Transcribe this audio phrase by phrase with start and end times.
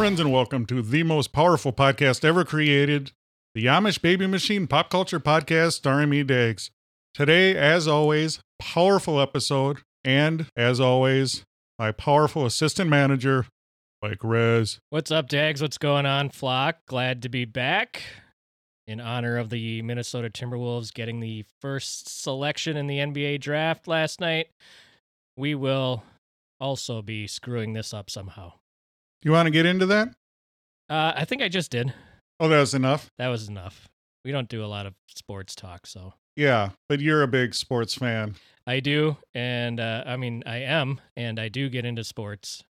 [0.00, 3.12] Friends, and welcome to the most powerful podcast ever created,
[3.54, 6.70] the Amish Baby Machine Pop Culture Podcast starring me, Dags.
[7.12, 11.44] Today, as always, powerful episode, and as always,
[11.78, 13.44] my powerful assistant manager,
[14.00, 14.78] Mike Rez.
[14.88, 15.60] What's up, Dags?
[15.60, 16.78] What's going on, Flock?
[16.86, 18.02] Glad to be back
[18.86, 24.18] in honor of the Minnesota Timberwolves getting the first selection in the NBA draft last
[24.18, 24.46] night.
[25.36, 26.04] We will
[26.58, 28.54] also be screwing this up somehow.
[29.22, 30.08] You want to get into that?
[30.88, 31.92] Uh, I think I just did.
[32.38, 33.10] Oh, that was enough.
[33.18, 33.88] That was enough.
[34.24, 37.94] We don't do a lot of sports talk, so Yeah, but you're a big sports
[37.94, 38.34] fan.
[38.66, 42.64] I do, and uh, I mean I am, and I do get into sports.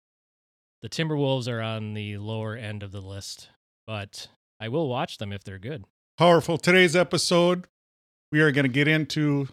[0.81, 3.49] The Timberwolves are on the lower end of the list,
[3.85, 4.27] but
[4.59, 5.85] I will watch them if they're good.
[6.17, 6.57] Powerful.
[6.57, 7.67] Today's episode,
[8.31, 9.47] we are going to get into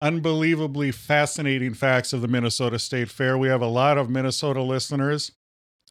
[0.00, 3.38] unbelievably fascinating facts of the Minnesota State Fair.
[3.38, 5.32] We have a lot of Minnesota listeners.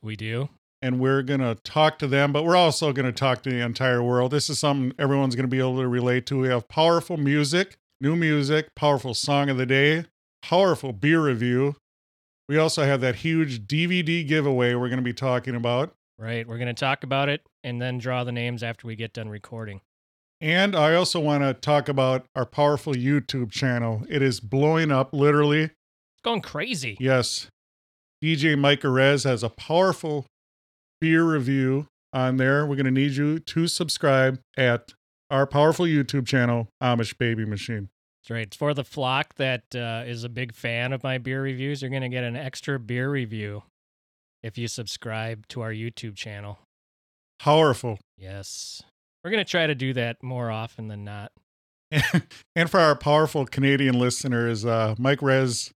[0.04, 0.50] We do.
[0.82, 3.64] and we're going to talk to them, but we're also going to talk to the
[3.64, 4.32] entire world.
[4.32, 6.40] This is something everyone's going to be able to relate to.
[6.40, 10.06] We have powerful music, new music, powerful song of the day,
[10.42, 11.76] powerful beer review.
[12.50, 15.94] We also have that huge DVD giveaway we're going to be talking about.
[16.18, 16.48] Right.
[16.48, 19.30] We're going to talk about it and then draw the names after we get done
[19.30, 19.82] recording.
[20.42, 24.04] And I also want to talk about our powerful YouTube channel.
[24.10, 25.66] It is blowing up, literally.
[25.66, 26.98] It's going crazy.
[27.00, 27.48] Yes.
[28.24, 30.26] DJ Mike Arez has a powerful
[31.00, 32.66] beer review on there.
[32.66, 34.94] We're going to need you to subscribe at
[35.32, 37.90] our powerful YouTube channel, Amish Baby Machine.
[38.22, 38.44] That's right.
[38.44, 41.82] It's for the flock that uh, is a big fan of my beer reviews.
[41.82, 43.64] You're going to get an extra beer review
[44.44, 46.60] if you subscribe to our YouTube channel.
[47.40, 47.98] Powerful.
[48.18, 48.84] Yes.
[49.24, 51.32] We're going to try to do that more often than not.
[52.56, 55.72] and for our powerful Canadian listeners, uh, Mike Rez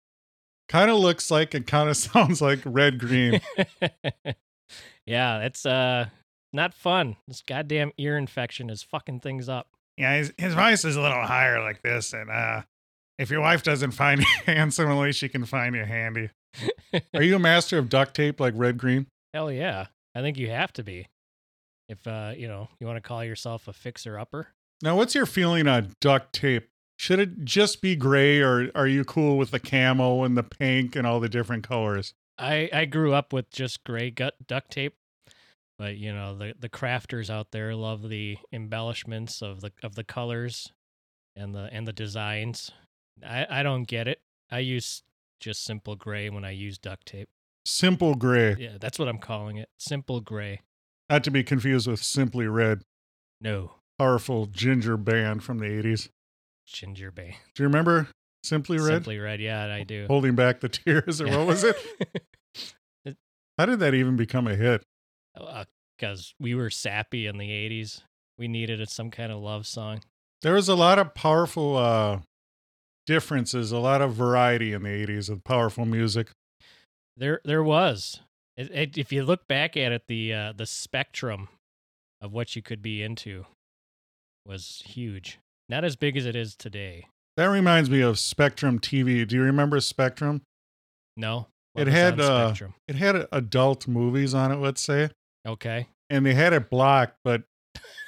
[0.70, 3.42] kind of looks like and kind of sounds like Red Green.
[5.06, 6.08] yeah, it's uh
[6.54, 7.18] not fun.
[7.28, 9.68] This goddamn ear infection is fucking things up.
[9.98, 12.14] yeah, his, his voice is a little higher like this.
[12.14, 12.62] And uh,
[13.20, 16.30] if your wife doesn't find you handsome, at least she can find you handy.
[17.14, 19.08] Are you a master of duct tape like Red Green?
[19.34, 19.88] Hell yeah.
[20.16, 21.08] I think you have to be.
[21.90, 24.48] If uh, you know, you want to call yourself a fixer upper.
[24.82, 26.70] Now, what's your feeling on duct tape?
[26.98, 30.96] Should it just be gray, or are you cool with the camo and the pink
[30.96, 32.14] and all the different colors?
[32.38, 34.96] I I grew up with just gray gut duct tape,
[35.78, 40.04] but you know the the crafters out there love the embellishments of the of the
[40.04, 40.72] colors
[41.36, 42.72] and the and the designs.
[43.26, 44.22] I I don't get it.
[44.50, 45.04] I use
[45.40, 47.28] just simple gray when I use duct tape.
[47.66, 49.70] Simple gray, Yeah, that's what I'm calling it.
[49.80, 50.62] Simple gray.
[51.10, 52.84] not to be confused with Simply Red,
[53.42, 56.10] No powerful ginger band from the 80s.
[56.66, 57.38] Ginger bay.
[57.56, 58.08] Do you remember
[58.44, 58.86] Simply Red?
[58.88, 59.40] Simply red.
[59.42, 60.06] Yeah, I do.
[60.08, 61.76] Holding back the tears, or what was it?
[63.58, 64.84] How did that even become a hit?
[65.98, 68.02] Because Uh, we were sappy in the '80s.
[68.38, 70.02] We needed some kind of love song.
[70.42, 72.20] There was a lot of powerful uh,
[73.08, 76.32] differences, a lot of variety in the 80s of powerful music.
[77.18, 78.20] There, there was.
[78.58, 81.48] It, it, if you look back at it, the uh, the spectrum
[82.22, 83.46] of what you could be into
[84.46, 85.40] was huge.
[85.70, 87.08] Not as big as it is today.
[87.38, 89.28] That reminds me of Spectrum TV.
[89.28, 90.42] Do you remember Spectrum?
[91.18, 92.76] No, It had, uh, spectrum.
[92.88, 95.10] It had adult movies on it, let's say,
[95.48, 97.16] Okay, and they had it blocked.
[97.24, 97.44] But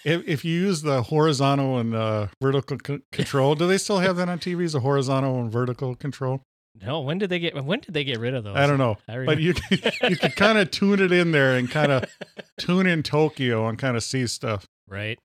[0.06, 4.15] if, if you use the horizontal and uh, vertical c- control, do they still have
[4.18, 4.74] that on TVs?
[4.74, 6.42] The horizontal and vertical control?
[6.81, 7.00] no.
[7.01, 7.56] When did they get?
[7.63, 8.56] When did they get rid of those?
[8.56, 11.56] I don't know, I but you can, you could kind of tune it in there
[11.56, 12.06] and kind of
[12.59, 14.65] tune in Tokyo and kind of see stuff.
[14.88, 15.18] right.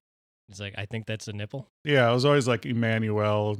[0.49, 1.67] It's like I think that's a nipple.
[1.83, 3.57] Yeah, it was always like Emmanuelle,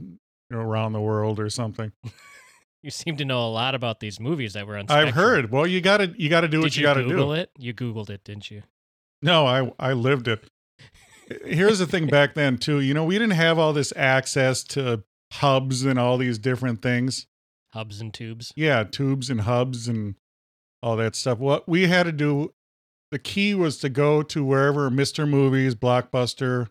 [0.51, 1.91] around the world or something.
[2.85, 4.87] You seem to know a lot about these movies that were on.
[4.89, 5.51] I've heard.
[5.51, 7.27] Well, you got to you got to do Did what you, you, got to Google
[7.27, 7.39] do.
[7.39, 7.49] it?
[7.57, 8.63] You Googled it, didn't you?
[9.21, 10.43] No, I I lived it.
[11.45, 12.81] Here's the thing back then too.
[12.81, 17.25] You know, we didn't have all this access to hubs and all these different things.
[17.71, 18.51] Hubs and tubes.
[18.57, 20.15] Yeah, tubes and hubs and
[20.81, 21.39] all that stuff.
[21.39, 22.53] What we had to do,
[23.11, 25.25] the key was to go to wherever Mr.
[25.25, 26.67] Movies, Blockbuster.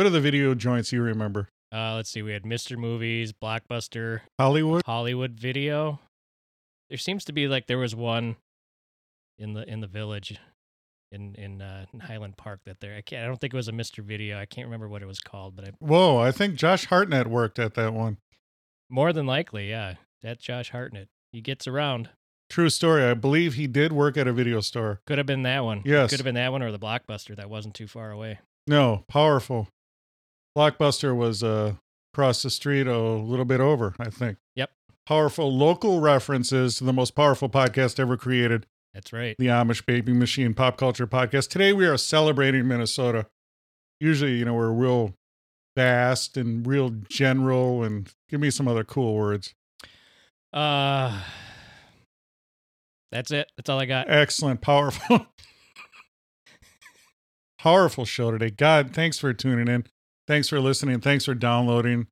[0.00, 1.50] What are the video joints you remember?
[1.70, 2.22] Uh, let's see.
[2.22, 2.78] We had Mr.
[2.78, 4.80] Movies, Blockbuster, Hollywood.
[4.86, 6.00] Hollywood Video.
[6.88, 8.36] There seems to be like there was one
[9.38, 10.38] in the in the village
[11.12, 12.96] in in, uh, in Highland Park that there.
[12.96, 13.24] I can't.
[13.24, 14.02] I don't think it was a Mr.
[14.02, 14.38] Video.
[14.38, 17.58] I can't remember what it was called, but I, Whoa, I think Josh Hartnett worked
[17.58, 18.16] at that one.
[18.88, 21.08] more than likely, yeah, that's Josh Hartnett.
[21.30, 22.08] He gets around.
[22.48, 23.04] True story.
[23.04, 25.02] I believe he did work at a video store.
[25.06, 25.82] Could have been that one.
[25.84, 26.08] Yes.
[26.08, 28.38] Could have been that one or the Blockbuster that wasn't too far away.
[28.66, 29.68] No, powerful.
[30.56, 31.74] Blockbuster was uh,
[32.12, 34.38] across the street a little bit over, I think.
[34.56, 34.70] Yep.
[35.06, 39.36] Powerful local references to the most powerful podcast ever created, That's right.
[39.38, 41.48] the Amish Baby Machine Pop Culture Podcast.
[41.50, 43.26] Today we are celebrating Minnesota.
[44.00, 45.14] Usually, you know, we're real
[45.76, 49.54] vast and real general and give me some other cool words.
[50.52, 51.22] Uh
[53.12, 53.50] That's it.
[53.56, 54.10] That's all I got.
[54.10, 55.26] Excellent, powerful.
[57.58, 58.50] powerful show today.
[58.50, 59.84] God, thanks for tuning in.
[60.30, 61.00] Thanks for listening.
[61.00, 62.06] Thanks for downloading.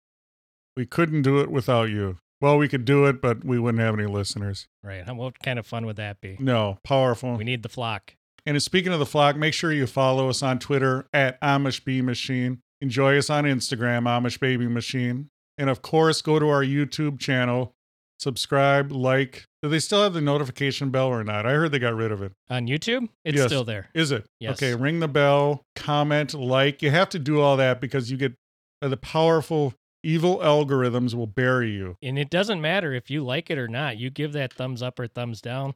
[0.77, 2.19] We couldn't do it without you.
[2.41, 4.67] Well, we could do it, but we wouldn't have any listeners.
[4.83, 5.05] Right.
[5.07, 6.37] How- What kind of fun would that be?
[6.41, 7.37] No, powerful.
[7.37, 8.15] We need the flock.
[8.45, 12.03] And speaking of the flock, make sure you follow us on Twitter at Amish Bee
[12.03, 12.59] Machine.
[12.81, 15.29] Enjoy us on Instagram, Amish Baby Machine.
[15.57, 17.73] And of course, go to our YouTube channel,
[18.19, 19.45] subscribe, like.
[19.63, 21.45] Do they still have the notification bell or not?
[21.45, 22.33] I heard they got rid of it.
[22.49, 23.47] On YouTube, it's Yes.
[23.47, 23.89] still there.
[23.93, 24.25] Is it?
[24.39, 24.53] Yes.
[24.53, 26.81] Okay, ring the bell, comment, like.
[26.81, 28.35] You have to do all that because you get
[28.81, 29.75] uh, the powerful
[30.05, 31.97] evil algorithms will bury you.
[32.01, 33.97] And it doesn't matter if you like it or not.
[33.99, 35.75] You give that thumbs up or thumbs down.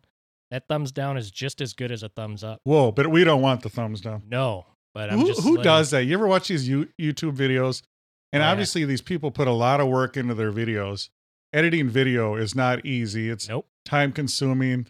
[0.52, 2.60] That thumbs down is just as good as a thumbs up.
[2.62, 4.22] Whoa, but we don't want the thumbs down.
[4.28, 6.04] No, but I'm who just who does that?
[6.04, 7.82] You ever watch these you, YouTube videos?
[8.32, 8.52] And Oh, yeah.
[8.52, 11.08] obviously, these people put a lot of work into their videos.
[11.52, 13.28] Editing video is not easy.
[13.28, 13.66] It's Nope.
[13.84, 14.86] Time consuming.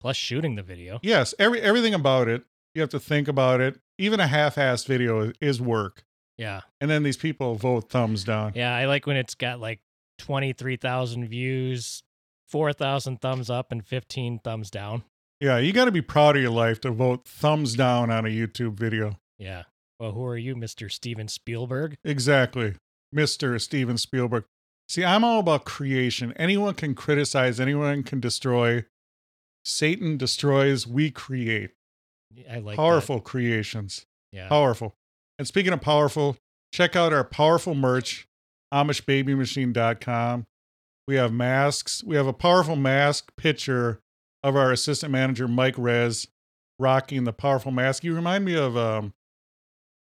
[0.00, 0.98] Plus shooting the video.
[1.02, 2.44] Yes, every everything about it.
[2.74, 3.80] You have to think about it.
[3.98, 6.04] Even a half-assed video is, is work.
[6.36, 6.60] Yeah.
[6.80, 8.52] And then these people vote thumbs down.
[8.54, 8.74] Yeah.
[8.76, 9.80] I like when it's got like
[10.18, 12.02] 23,000 views,
[12.48, 15.04] 4,000 thumbs up, and 15 thumbs down.
[15.40, 18.28] Yeah, you got to be proud of your life to vote thumbs down on a
[18.28, 19.18] YouTube video.
[19.38, 19.64] Yeah.
[20.00, 20.90] Well, who are you, Mr.
[20.90, 21.96] Steven Spielberg?
[22.04, 22.74] Exactly.
[23.14, 23.60] Mr.
[23.60, 24.44] Steven Spielberg.
[24.88, 26.32] See, I'm all about creation.
[26.36, 28.84] Anyone can criticize, anyone can destroy.
[29.64, 31.72] Satan destroys, we create.
[32.50, 32.76] I like that.
[32.76, 34.06] powerful creations.
[34.32, 34.48] Yeah.
[34.48, 34.94] Powerful.
[35.38, 36.36] And speaking of powerful,
[36.72, 38.28] check out our powerful merch,
[38.72, 40.46] AmishBabyMachine.com.
[41.08, 42.02] We have masks.
[42.04, 44.00] We have a powerful mask picture
[44.42, 46.28] of our assistant manager, Mike Rez,
[46.78, 48.04] rocking the powerful mask.
[48.04, 49.14] You remind me of um,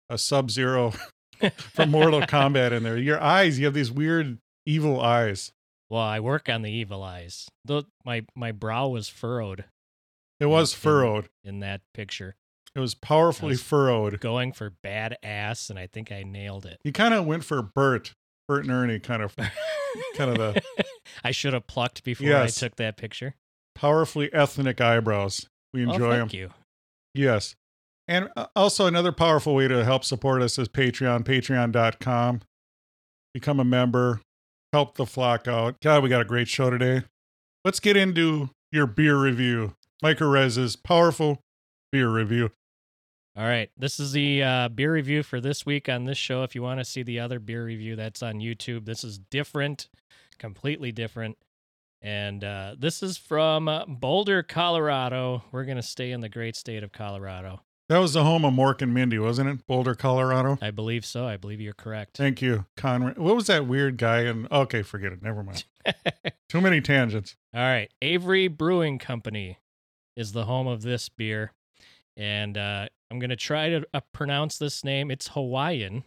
[0.09, 0.93] a Sub Zero
[1.57, 2.97] from Mortal Kombat in there.
[2.97, 5.51] Your eyes, you have these weird, evil eyes.
[5.89, 7.47] Well, I work on the evil eyes.
[7.63, 9.65] Though my my brow was furrowed
[10.39, 11.29] It was in- furrowed.
[11.43, 12.35] in that picture,
[12.75, 14.19] It was powerfully was- furrowed.
[14.19, 16.79] going for badass, and I think I nailed it.
[16.83, 18.13] You kind of went for Bert,
[18.47, 19.35] Bert and Ernie, kind of
[20.15, 20.61] kind of the
[21.23, 22.57] I should have plucked before Yes.
[22.61, 23.35] I took that picture.
[23.75, 25.47] powerfully ethnic eyebrows.
[25.73, 26.19] We Oh, enjoy them.
[26.29, 26.49] thank you.
[27.13, 27.55] Yes.
[28.07, 32.41] And uh, also another powerful way to help support us is Patreon, patreon.com.
[33.33, 34.21] Become a member,
[34.75, 35.79] help the flock out.
[35.79, 37.03] God, we got a great show today.
[37.63, 39.73] Let's get into your beer review.
[40.03, 41.39] Rez's powerful
[41.93, 42.51] beer review.
[43.37, 46.43] All right, this is the uh, beer review for this week on this show.
[46.43, 48.83] If you want to see the other beer review, that's on YouTube.
[48.83, 49.87] This is different,
[50.39, 51.37] completely different.
[52.01, 55.43] And uh, this is from Boulder, Colorado.
[55.53, 57.61] We're going to stay in the great state of Colorado.
[57.87, 59.67] That was the home of Mork and Mindy, wasn't it?
[59.67, 60.57] Boulder, Colorado.
[60.59, 61.27] I believe so.
[61.27, 62.17] I believe you're correct.
[62.17, 63.19] Thank you, Conrad.
[63.19, 64.21] What was that weird guy?
[64.21, 65.21] And okay, forget it.
[65.21, 65.65] Never mind.
[66.49, 67.35] Too many tangents.
[67.53, 67.91] All right.
[68.01, 69.59] Avery Brewing Company
[70.17, 71.51] is the home of this beer.
[72.17, 75.11] And uh, I'm going to try to uh, pronounce this name.
[75.11, 76.05] It's Hawaiian,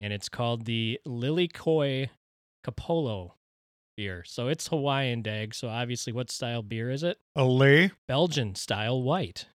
[0.00, 2.10] and it's called the Lily Koi
[2.66, 3.32] Capolo
[3.96, 4.24] beer.
[4.26, 5.54] So it's Hawaiian dag.
[5.54, 7.18] So obviously, what style beer is it?
[7.36, 7.92] A lay?
[8.08, 9.46] Belgian style white.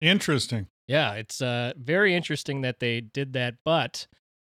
[0.00, 0.66] Interesting.
[0.86, 3.54] Yeah, it's uh, very interesting that they did that.
[3.64, 4.06] But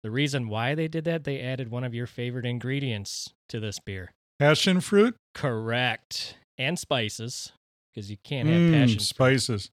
[0.03, 3.79] the reason why they did that, they added one of your favorite ingredients to this
[3.79, 4.13] beer.
[4.39, 5.15] Passion fruit?
[5.33, 6.37] Correct.
[6.57, 7.51] And spices,
[7.93, 9.71] because you can't have Mm, passion fruit spices.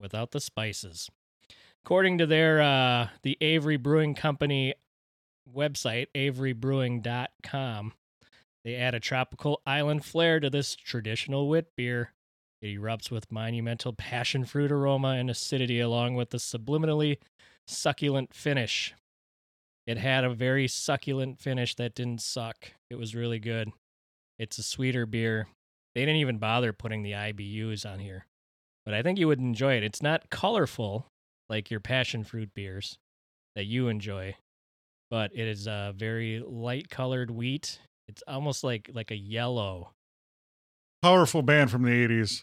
[0.00, 1.08] without the spices.
[1.84, 4.74] According to their uh the Avery Brewing Company
[5.54, 7.92] website, averybrewing.com,
[8.64, 12.12] they add a tropical island flair to this traditional wit beer.
[12.64, 17.18] It erupts with monumental passion fruit aroma and acidity along with the subliminally
[17.66, 18.94] succulent finish.
[19.86, 22.72] It had a very succulent finish that didn't suck.
[22.88, 23.70] It was really good.
[24.38, 25.46] It's a sweeter beer.
[25.94, 28.24] they didn't even bother putting the IBUs on here.
[28.86, 29.84] But I think you would enjoy it.
[29.84, 31.04] It's not colorful
[31.50, 32.96] like your passion fruit beers
[33.56, 34.36] that you enjoy,
[35.10, 37.78] but it is a very light colored wheat.
[38.08, 39.90] It's almost like like a yellow.
[41.02, 42.42] Powerful band from the 80s.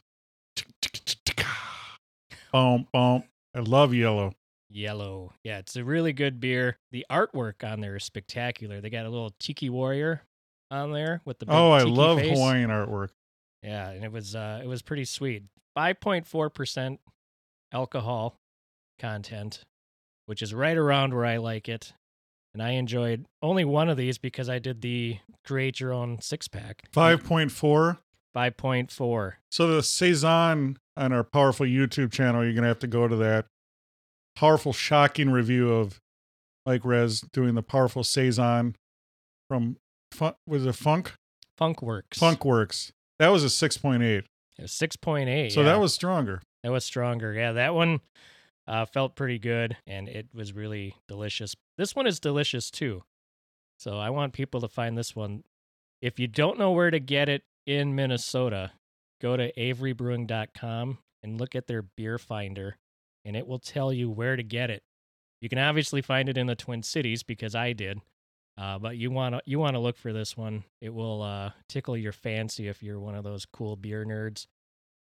[2.51, 3.24] Boom, boom.
[3.55, 4.34] I love yellow.
[4.70, 5.34] Yellow.
[5.43, 6.77] Yeah, it's a really good beer.
[6.91, 8.79] The artwork on there is spectacular.
[8.81, 10.24] They got a little tiki warrior
[10.70, 12.38] on there with the big Oh, I love face.
[12.38, 13.10] Hawaiian artwork.
[13.63, 15.43] Yeah, and it was uh it was pretty sweet.
[15.77, 16.98] 5.4%
[17.74, 18.36] alcohol
[19.00, 19.62] content,
[20.25, 21.93] which is right around where I like it.
[22.53, 26.48] And I enjoyed only one of these because I did the create your own six
[26.50, 26.84] pack.
[26.93, 27.98] 5.4.
[28.35, 29.33] 5.4.
[29.50, 33.45] So the Saison on our powerful YouTube channel, you're gonna have to go to that.
[34.35, 36.00] Powerful, shocking review of
[36.65, 38.75] Mike Rez doing the powerful Saison
[39.50, 39.77] from
[40.45, 41.13] was it Funk?
[41.59, 42.15] Funkwerks.
[42.15, 42.91] Funk Works.
[43.19, 44.01] That was a 6.8.
[44.01, 44.25] It
[44.59, 45.51] was 6.8.
[45.51, 45.65] So yeah.
[45.67, 46.41] that was stronger.
[46.63, 47.33] That was stronger.
[47.33, 48.01] Yeah, that one
[48.67, 51.55] uh, felt pretty good and it was really delicious.
[51.77, 53.03] This one is delicious too.
[53.77, 55.43] So I want people to find this one.
[56.01, 58.72] If you don't know where to get it in Minnesota,
[59.22, 62.77] go to averybrewing.com and look at their beer finder
[63.24, 64.84] and it will tell you where to get it.
[65.41, 68.00] You can obviously find it in the Twin Cities because I did.
[68.58, 70.63] Uh, but you want to you want to look for this one.
[70.82, 74.46] It will uh, tickle your fancy if you're one of those cool beer nerds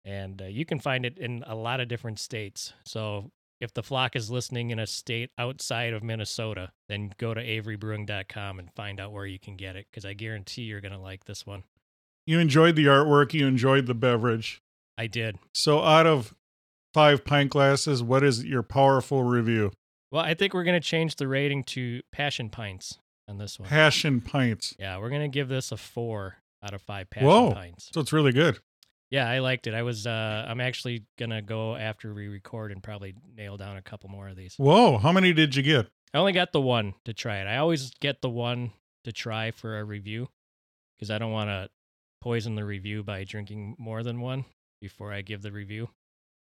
[0.04, 2.72] and uh, you can find it in a lot of different states.
[2.84, 3.30] So
[3.60, 8.58] if the flock is listening in a state outside of Minnesota, then go to averybrewing.com
[8.58, 11.24] and find out where you can get it because I guarantee you're going to like
[11.24, 11.64] this one.
[12.26, 14.62] You enjoyed the artwork, you enjoyed the beverage.
[14.96, 15.38] I did.
[15.54, 16.34] So out of
[16.92, 19.72] five pint glasses, what is your powerful review?
[20.10, 22.98] Well, I think we're going to change the rating to passion pints
[23.28, 23.68] on this one.
[23.68, 24.74] Passion pints.
[24.78, 27.52] yeah, we're going to give this a four out of five passion Whoa.
[27.52, 27.90] pints.
[27.92, 28.58] So it's really good.
[29.10, 29.74] Yeah, I liked it.
[29.74, 33.76] I was, uh, I'm actually going to go after we record and probably nail down
[33.76, 34.54] a couple more of these.
[34.56, 35.88] Whoa, how many did you get?
[36.12, 37.46] I only got the one to try it.
[37.46, 38.72] I always get the one
[39.04, 40.28] to try for a review
[40.96, 41.70] because I don't want to
[42.20, 44.44] poison the review by drinking more than one
[44.80, 45.88] before I give the review.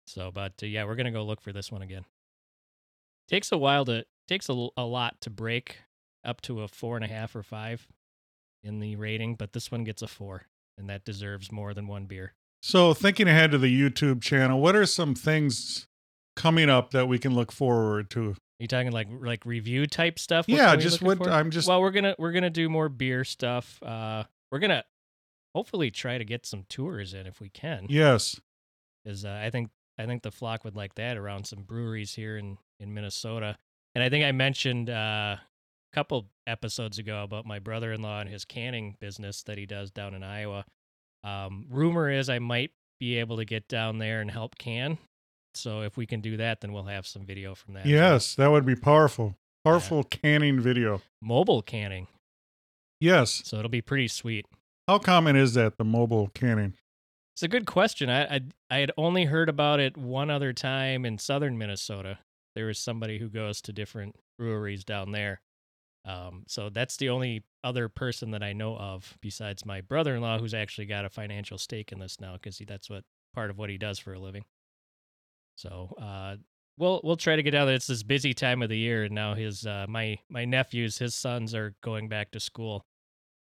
[0.07, 2.04] So, but uh, yeah, we're gonna go look for this one again.
[3.28, 5.78] Takes a while to takes a, a lot to break
[6.25, 7.87] up to a four and a half or five
[8.62, 10.47] in the rating, but this one gets a four,
[10.78, 12.35] and that deserves more than one beer.
[12.62, 15.87] So thinking ahead to the YouTube channel, what are some things
[16.37, 18.31] coming up that we can look forward to?
[18.31, 20.47] Are you talking like like review type stuff?
[20.49, 21.31] What yeah, just what for?
[21.31, 24.85] I'm just well we're gonna we're gonna do more beer stuff uh we're gonna
[25.54, 28.40] hopefully try to get some tours in if we can yes.
[29.04, 32.37] because uh, i think i think the flock would like that around some breweries here
[32.37, 33.56] in in minnesota
[33.94, 38.44] and i think i mentioned uh a couple episodes ago about my brother-in-law and his
[38.47, 40.64] canning business that he does down in iowa
[41.25, 44.97] um rumor is i might be able to get down there and help can
[45.54, 47.94] so if we can do that then we'll have some video from that as well.
[48.12, 49.37] Yes, that would be powerful.
[49.64, 51.02] Powerful canning video.
[51.21, 52.06] mobile canning
[53.00, 53.42] Yes.
[53.44, 54.47] so it'll be pretty sweet
[54.89, 56.75] How common is that, the mobile canning?
[57.35, 58.11] It's a good question.
[58.11, 62.19] I, I I had only heard about it one other time in southern Minnesota.
[62.55, 65.41] There was somebody who goes to different breweries down there.
[66.05, 70.53] Um, so that's the only other person that I know of besides my brother-in-law, who's
[70.53, 73.79] actually got a financial stake in this now because that's what part of what he
[73.79, 74.45] does for a living.
[75.57, 76.37] So uh,
[76.77, 77.77] we'll we'll try to get out there.
[77.77, 81.15] It's this busy time of the year, and now his uh, my my nephews, his
[81.15, 82.85] sons are going back to school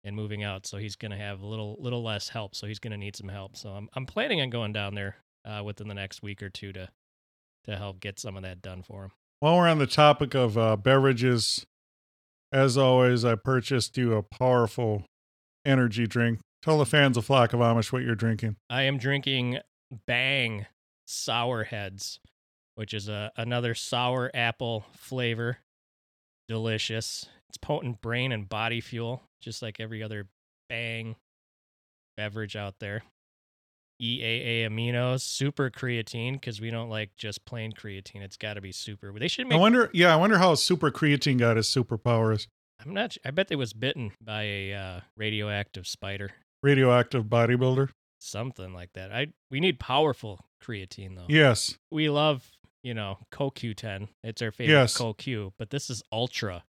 [0.06, 2.56] and moving out, so he's going to have a little little less help.
[2.56, 3.58] So he's going to need some help.
[3.58, 6.72] So I'm I'm planning on going down there uh, within the next week or two
[6.74, 6.90] to
[7.66, 9.12] to help get some of that done for him.
[9.40, 11.66] While we're on the topic of uh, beverages,
[12.54, 15.04] as always, I purchased you a powerful
[15.66, 16.40] energy drink.
[16.62, 18.56] Tell the fans of Flock of Amish what you're drinking.
[18.70, 19.60] I am drinking
[20.08, 20.68] Bang
[21.06, 22.20] Sour Heads,
[22.76, 25.58] which is a another sour apple flavor.
[26.48, 27.28] Delicious.
[27.56, 30.28] It's potent brain and body fuel, just like every other
[30.68, 31.16] Bang
[32.18, 33.04] beverage out there.
[34.02, 38.22] EAA aminos, super creatine, because we don't like just plain creatine.
[38.22, 39.14] It's got to be super.
[39.18, 39.56] They should make.
[39.56, 42.48] I wonder, yeah, I wonder how super creatine got his superpowers.
[42.86, 43.16] I'm not.
[43.24, 46.32] I bet they was bitten by a uh, radioactive spider,
[46.62, 47.88] Radioactive bodybuilder.
[48.20, 49.14] something like that.
[49.14, 51.28] I we need powerful creatine though.
[51.30, 51.78] Yes.
[51.90, 52.52] we love,
[52.84, 54.10] you know, CoQ10.
[54.26, 54.98] It's our favorite Yes.
[54.98, 56.66] CoQ, but this is ultra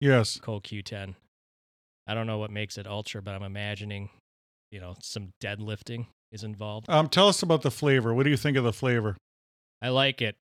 [0.00, 0.38] Yes.
[0.42, 1.14] CoQ10.
[2.06, 4.10] I don't know what makes it ultra, but I'm imagining,
[4.70, 6.88] you know, some deadlifting is involved.
[6.88, 8.14] Um, tell us about the flavor.
[8.14, 9.16] What do you think of the flavor?
[9.82, 10.36] I like it.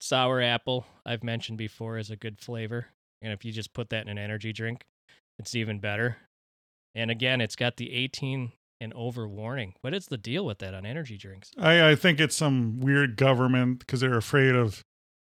[0.00, 2.86] Sour apple, I've mentioned before, is a good flavor.
[3.20, 4.82] And if you just put that in an energy drink,
[5.38, 6.16] it's even better.
[6.94, 9.74] And again, it's got the 18 an overwarning.
[9.82, 11.50] What is the deal with that on energy drinks?
[11.58, 14.82] I, I think it's some weird government because they're afraid of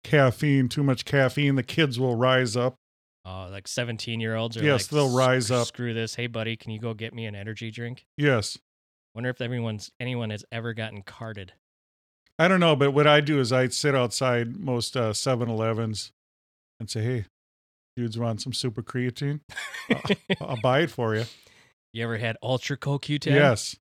[0.04, 1.56] caffeine, too much caffeine.
[1.56, 2.76] The kids will rise up.
[3.30, 6.16] Oh, like 17 year olds are Yes, like, they'll rise up." Screw this.
[6.16, 8.06] Hey, buddy, can you go get me an energy drink?
[8.18, 8.58] Yes.
[9.14, 11.54] Wonder if everyone's anyone has ever gotten carded.
[12.40, 16.12] I don't know, but what I do is I sit outside most uh, 7-Elevens
[16.80, 17.26] and say, "Hey,
[17.96, 19.42] dudes, want some super creatine?
[20.42, 21.26] I'll buy it for you."
[21.94, 23.26] You ever had Ultra CoQ10?
[23.26, 23.76] Yes,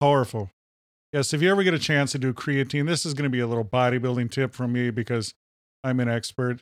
[0.00, 0.50] powerful.
[1.12, 3.40] Yes, if you ever get a chance to do creatine, this is going to be
[3.40, 5.34] a little bodybuilding tip from me because
[5.82, 6.60] I'm an expert.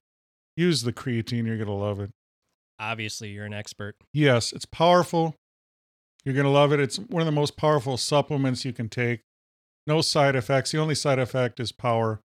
[0.57, 2.11] Use the creatine; you're going to love it.
[2.79, 3.97] Obviously, you're an expert.
[4.13, 5.35] Yes, it's powerful.
[6.25, 6.81] You're going to love it.
[6.81, 9.21] It's one of the most powerful supplements you can take.
[9.87, 10.73] No side effects.
[10.73, 12.21] The only side effect is power.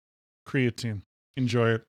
[0.48, 1.02] Creatine.
[1.36, 1.84] Enjoy it.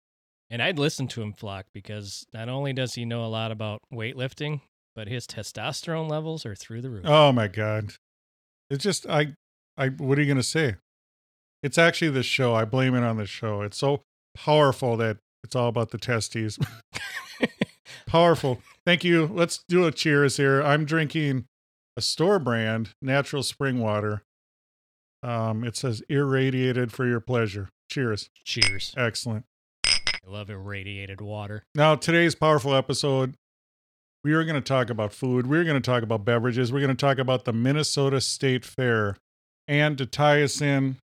[0.50, 3.80] And I'd listen to him, Flock, because not only does he know a lot about
[3.92, 4.62] weightlifting,
[4.96, 7.04] but his testosterone levels are through the roof.
[7.04, 7.92] Oh my god.
[8.70, 9.34] It's just I
[9.76, 10.76] I what are you going to say?
[11.62, 12.54] It's actually the show.
[12.54, 13.62] I blame it on the show.
[13.62, 14.02] It's so
[14.34, 16.58] powerful that it's all about the testes.
[18.08, 18.60] powerful.
[18.84, 19.26] Thank you.
[19.26, 20.62] Let's do a cheers here.
[20.62, 21.46] I'm drinking
[21.96, 24.22] a store brand natural spring water.
[25.22, 27.68] Um it says irradiated for your pleasure.
[27.90, 28.30] Cheers.
[28.44, 28.94] Cheers.
[28.96, 29.44] Excellent.
[30.28, 31.64] I love irradiated water.
[31.74, 33.34] Now, today's powerful episode,
[34.22, 35.46] we are going to talk about food.
[35.46, 36.70] We're going to talk about beverages.
[36.70, 39.16] We're going to talk about the Minnesota State Fair.
[39.66, 40.96] And to tie us in,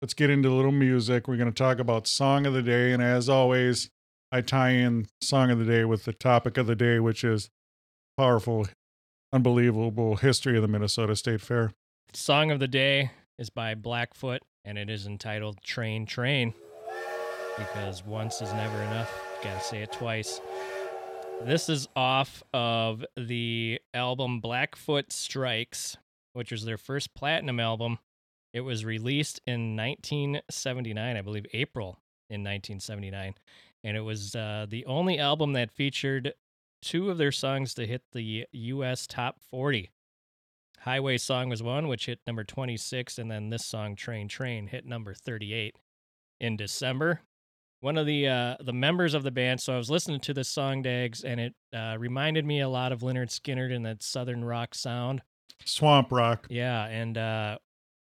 [0.00, 1.26] let's get into a little music.
[1.26, 2.92] We're going to talk about Song of the Day.
[2.92, 3.90] And as always,
[4.32, 7.50] I tie in Song of the Day with the topic of the day, which is
[8.16, 8.68] powerful,
[9.32, 11.72] unbelievable history of the Minnesota State Fair.
[12.12, 13.10] Song of the day
[13.40, 16.54] is by Blackfoot, and it is entitled Train Train
[17.58, 19.12] because once is never enough.
[19.42, 20.40] Gotta say it twice.
[21.42, 25.96] This is off of the album Blackfoot Strikes,
[26.34, 27.98] which was their first platinum album.
[28.52, 31.98] It was released in 1979, I believe, April
[32.30, 33.34] in 1979.
[33.82, 36.34] And it was uh, the only album that featured
[36.82, 39.90] two of their songs to hit the US top 40.
[40.80, 44.86] Highway Song was one, which hit number 26, and then this song, Train Train, hit
[44.86, 45.76] number 38
[46.40, 47.20] in December.
[47.80, 50.48] One of the uh, the members of the band, so I was listening to this
[50.48, 54.44] song, Dags, and it uh, reminded me a lot of Lynyrd Skynyrd and that southern
[54.44, 55.22] rock sound.
[55.64, 56.46] Swamp Rock.
[56.50, 57.58] Yeah, and uh,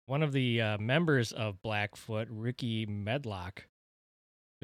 [0.07, 3.67] one of the uh, members of Blackfoot, Rickey Medlocke,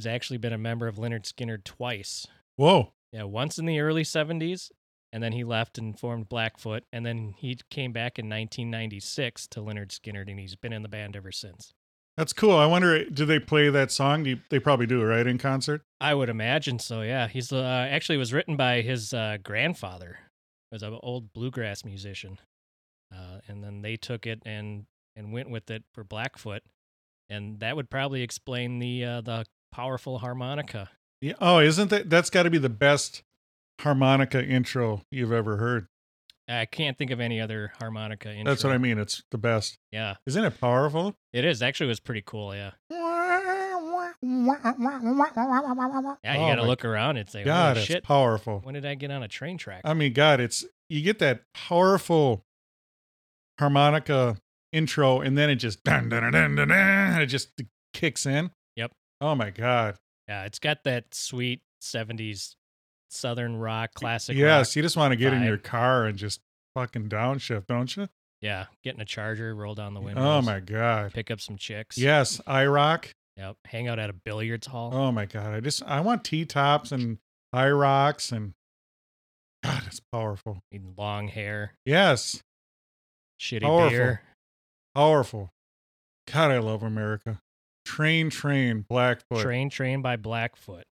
[0.01, 2.27] has actually been a member of Lynyrd Skynyrd twice.
[2.57, 2.93] Whoa.
[3.13, 4.71] Yeah, once in the early 70s,
[5.13, 9.61] and then he left and formed Blackfoot, and then he came back in 1996 to
[9.61, 11.75] Lynyrd Skynyrd, and he's been in the band ever since.
[12.17, 12.57] That's cool.
[12.57, 14.25] I wonder, do they play that song?
[14.25, 15.27] You, they probably do, right?
[15.27, 15.83] In concert?
[16.01, 17.03] I would imagine so.
[17.03, 20.19] Yeah, he's uh, actually was written by his uh, grandfather,
[20.71, 22.39] who was an old bluegrass musician,
[23.15, 24.87] uh, and then they took it and
[25.17, 26.63] and went with it for Blackfoot,
[27.29, 30.91] and that would probably explain the uh, the powerful harmonica.
[31.21, 31.35] Yeah.
[31.41, 33.23] Oh, isn't that that's got to be the best
[33.81, 35.87] harmonica intro you've ever heard?
[36.49, 38.33] I can't think of any other harmonica.
[38.33, 38.51] Intro.
[38.53, 38.99] That's what I mean.
[38.99, 39.77] It's the best.
[39.93, 41.15] Yeah, Isn't it powerful?
[41.33, 41.63] it is.
[41.63, 42.55] Actually, it was pretty cool.
[42.55, 42.73] Yeah.
[44.23, 44.53] Yeah, you
[46.25, 48.03] Oh gotta look around and say, God, "Holy it's shit!
[48.05, 48.61] powerful.
[48.65, 51.43] When did I get on a train track?" I mean, God, it's you get that
[51.55, 52.45] powerful
[53.59, 54.37] harmonica
[54.73, 57.51] intro, and then it just dun dun dun dun dun, dun it just
[57.95, 58.51] kicks in.
[59.21, 59.97] Oh my God.
[60.29, 62.55] yeah, it's got that sweet '70s
[63.11, 64.37] southern rock classic.
[64.37, 64.77] yes, rock.
[64.77, 66.41] you just want to get in your car and just
[66.75, 68.09] fucking downshift, don't you?
[68.41, 70.25] yeah, getting a charger, roll down the oh windows.
[70.25, 71.13] Oh my God.
[71.13, 71.99] Pick up some chicks.
[71.99, 73.11] Yes, I rock.
[73.37, 73.57] Yep.
[73.67, 74.91] Hang out at a billiards hall.
[74.95, 75.53] Oh my God.
[75.55, 77.19] I just I want T tops and
[77.53, 78.55] high rocks and
[79.63, 80.63] God, it's powerful.
[80.73, 82.43] Need long hair, Yes,
[83.39, 83.91] shitty Powerful.
[83.91, 84.23] beer.
[84.95, 85.51] powerful.
[86.33, 87.41] God, I love America.
[87.90, 89.42] Train, train, Blackfoot.
[89.42, 90.85] Train Train by Blackfoot.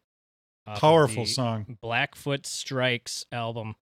[0.66, 1.76] Powerful song.
[1.82, 3.74] Blackfoot Strikes album.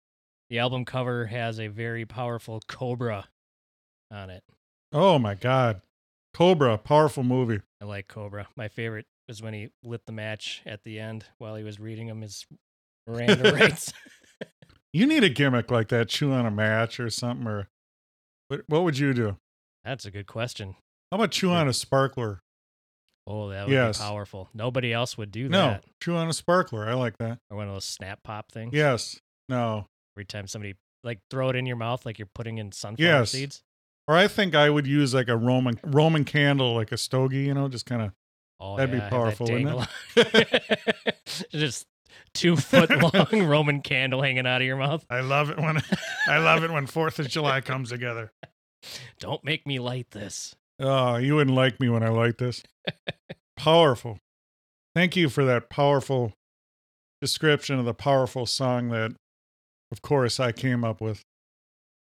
[0.49, 3.29] The album cover has a very powerful cobra
[4.11, 4.43] on it.
[4.95, 5.83] Oh my God.
[6.33, 7.61] Cobra, powerful movie.
[7.83, 8.49] I like Cobra.
[8.57, 12.09] My favorite was when he lit the match at the end while he was reading
[12.09, 12.47] him his
[13.07, 13.93] Miranda rights.
[14.95, 17.69] You need a gimmick like that, chew on a match or something, or
[18.49, 19.39] what, what would you do?
[19.85, 20.77] That's a good question.
[21.11, 22.43] How about chew on a sparkler?
[23.27, 23.99] Oh, that would Yes.
[23.99, 24.49] be powerful.
[24.53, 25.87] Nobody else would do No, that.
[25.87, 26.89] No, chew on a sparkler.
[26.89, 27.39] I like that.
[27.51, 28.73] Or one of those snap pop things.
[28.75, 29.21] Yes.
[29.49, 29.87] No.
[30.17, 33.31] Every time somebody like throw it in your mouth like you're putting in sunflower Yes.
[33.31, 33.63] seeds.
[34.09, 37.55] Or I think I would use like a Roman Roman candle, like a stogie, you
[37.55, 38.13] know, just kind of.
[38.59, 39.67] Oh, That'd be yeah, that powerful, wouldn't
[40.15, 41.13] dangle-
[41.51, 41.87] Just
[42.35, 42.91] two foot
[43.33, 45.05] long Roman candle hanging out of your mouth.
[45.11, 45.81] I love it when
[46.29, 48.33] I love it when Fourth of July comes together.
[49.19, 50.55] Don't make me light this.
[50.83, 52.63] Oh, you wouldn't like me when I like this.
[53.57, 54.19] powerful.
[54.95, 56.33] Thank you for that powerful
[57.21, 59.13] description of the powerful song that,
[59.93, 61.23] of course, I came up with.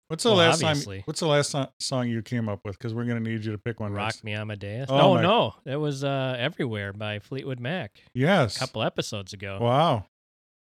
[0.07, 0.97] What's the Well, last obviously.
[0.97, 1.03] time?
[1.05, 2.77] What's the last so- song you came up with?
[2.77, 3.93] Because we're gonna need you to pick one.
[3.93, 4.23] Rock next.
[4.25, 4.89] Me Amadeus.
[4.89, 5.55] Oh no, no.
[5.63, 9.59] That was uh, Everywhere by Fleetwood Mac Yes, a couple episodes ago.
[9.61, 10.07] Wow.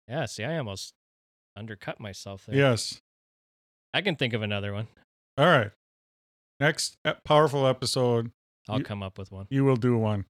[0.06, 0.92] Yeah, see, I almost
[1.56, 2.56] undercut myself there.
[2.56, 3.00] Yes.
[3.94, 4.86] I can think of another one.
[5.36, 5.70] All right.
[6.62, 8.30] Next powerful episode,
[8.68, 9.48] I'll You- come up with one.
[9.50, 10.26] you will do one.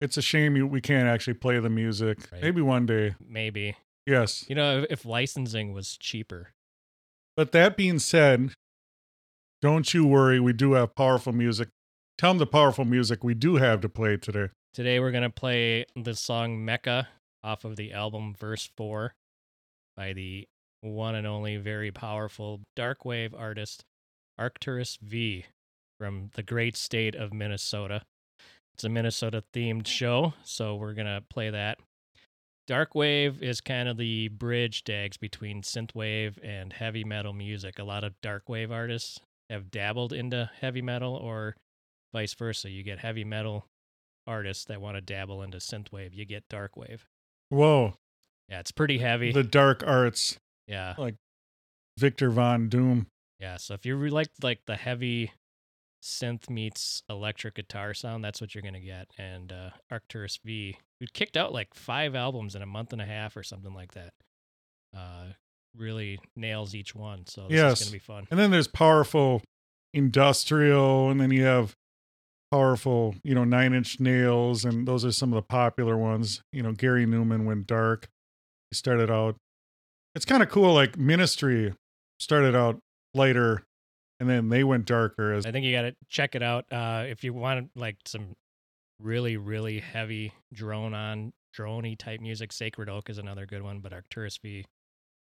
[0.00, 2.18] It's a shame you, we can't actually play the music.
[2.32, 2.42] Right.
[2.42, 3.14] Maybe one day.
[3.24, 3.76] Maybe.
[4.04, 4.44] Yes.
[4.48, 6.50] You know, if, if licensing was cheaper.
[7.36, 8.50] But that being said,
[9.60, 10.40] don't you worry.
[10.40, 11.68] We do have powerful music.
[12.18, 14.48] Tell them the powerful music we do have to play today.
[14.74, 17.06] Today we're going to play the song Mecca
[17.44, 19.14] off of the album Verse 4
[19.96, 20.48] by the
[20.80, 23.84] one and only very powerful dark wave artist
[24.38, 25.46] Arcturus V
[25.98, 28.02] from the great state of Minnesota.
[28.74, 31.78] It's a Minnesota themed show, so we're going to play that.
[32.66, 37.78] Dark wave is kind of the bridge dags between synthwave and heavy metal music.
[37.78, 41.56] A lot of dark wave artists have dabbled into heavy metal or
[42.12, 42.70] vice versa.
[42.70, 43.66] You get heavy metal
[44.26, 46.14] artists that want to dabble into synthwave.
[46.14, 47.06] You get dark wave.
[47.50, 47.94] Whoa.
[48.48, 49.32] Yeah, it's pretty heavy.
[49.32, 51.16] The dark arts, yeah, Like
[51.98, 53.06] Victor Von Doom.
[53.42, 53.56] Yeah.
[53.56, 55.32] So if you like like the heavy
[56.02, 59.08] synth meets electric guitar sound, that's what you're gonna get.
[59.18, 63.04] And uh, Arcturus V, we kicked out like five albums in a month and a
[63.04, 64.12] half or something like that.
[64.96, 65.24] Uh,
[65.76, 67.26] really nails each one.
[67.26, 67.80] So this Yes.
[67.80, 68.28] is gonna be fun.
[68.30, 69.42] And then there's powerful
[69.92, 71.74] industrial, and then you have
[72.52, 76.42] powerful, you know, nine inch nails, and those are some of the popular ones.
[76.52, 78.08] You know, Gary Numan went dark.
[78.70, 79.36] He started out.
[80.14, 80.74] It's kind of cool.
[80.74, 81.74] Like Ministry
[82.20, 82.78] started out
[83.14, 83.62] lighter,
[84.20, 85.32] and then they went darker.
[85.32, 86.64] As I think you got to check it out.
[86.72, 88.28] Uh, if you want like some
[89.00, 93.92] really, really heavy drone on droney type music, Sacred Oak is another good one, but
[93.92, 94.64] Arcturus V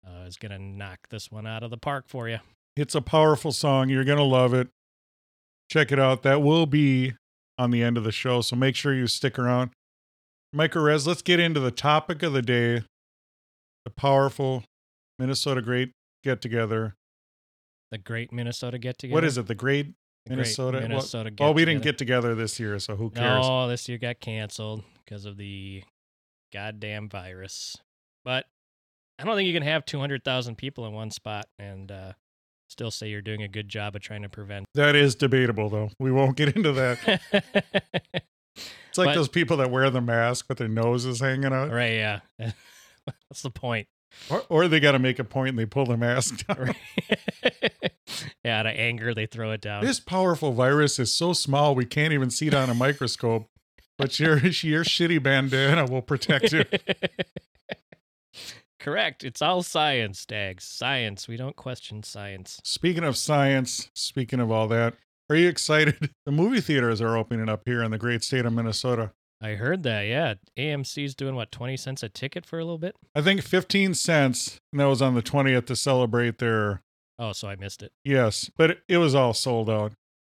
[0.06, 2.40] uh, is gonna knock this one out of the park for you.
[2.76, 3.90] it's a powerful song.
[3.90, 4.70] You're gonna love it.
[5.70, 6.24] Check it out.
[6.24, 7.14] That will be
[7.58, 9.72] on the end of the show, so make sure you stick around.
[10.54, 12.84] Mike Rez, let's get into the topic of the day:
[13.84, 14.64] the powerful
[15.18, 15.92] Minnesota Great
[16.24, 16.96] Get Together.
[17.92, 19.14] The Great Minnesota Get Together.
[19.16, 19.48] What is it?
[19.48, 19.88] The Great
[20.26, 20.80] The Great Minnesota?
[20.80, 22.36] Well- Minnesota Oh, we didn't Get-Together.
[22.36, 23.46] this year, so who cares?
[23.46, 25.84] No, this year got canceled because of the
[26.54, 27.78] goddamn virus.
[28.24, 28.46] But
[29.20, 32.14] I don't think you can have 200,000 people in one spot and uh,
[32.70, 34.66] still say you're doing a good job of trying to prevent.
[34.74, 35.92] That is debatable, though.
[36.00, 37.22] We won't get into that.
[38.88, 41.70] It's like But- those people that wear the mask but their nose is hanging out,
[41.72, 42.20] right, yeah.
[43.28, 43.90] What's the point?
[44.30, 46.74] or, or they got to make a point and they pull the mask down.
[48.46, 49.84] Yeah, out of anger, they throw it down.
[49.84, 53.50] This powerful virus is so small we can't even see it on a microscope.
[53.98, 56.64] But your your shitty bandana will protect you.
[58.80, 59.24] Correct.
[59.24, 60.64] It's all science, Dags.
[60.64, 61.28] Science.
[61.28, 62.60] We don't question science.
[62.64, 64.94] Speaking of science, speaking of all that,
[65.28, 66.12] are you excited?
[66.26, 69.12] The movie theaters are opening up here in the great state of Minnesota.
[69.42, 70.02] I heard that.
[70.04, 72.96] Yeah, AMC's doing what twenty cents a ticket for a little bit.
[73.16, 76.82] I think 15 cents, and that was on the 20th to celebrate their
[77.18, 77.92] Oh, so I missed it.
[78.04, 79.94] yes, but it, it was all sold out.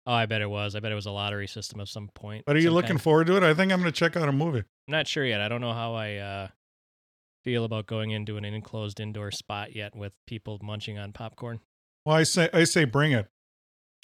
[0.06, 0.76] Oh, I bet it was.
[0.76, 2.44] I bet it was a lottery system of some point.
[2.46, 3.02] But are you looking kind.
[3.02, 3.42] forward to it?
[3.42, 4.60] I think I'm going to check out a movie.
[4.60, 5.40] I'm not sure yet.
[5.40, 6.48] I don't know how I uh,
[7.42, 11.60] feel about going into an enclosed indoor spot yet with people munching on popcorn.
[12.04, 13.26] Well, I say I say bring it.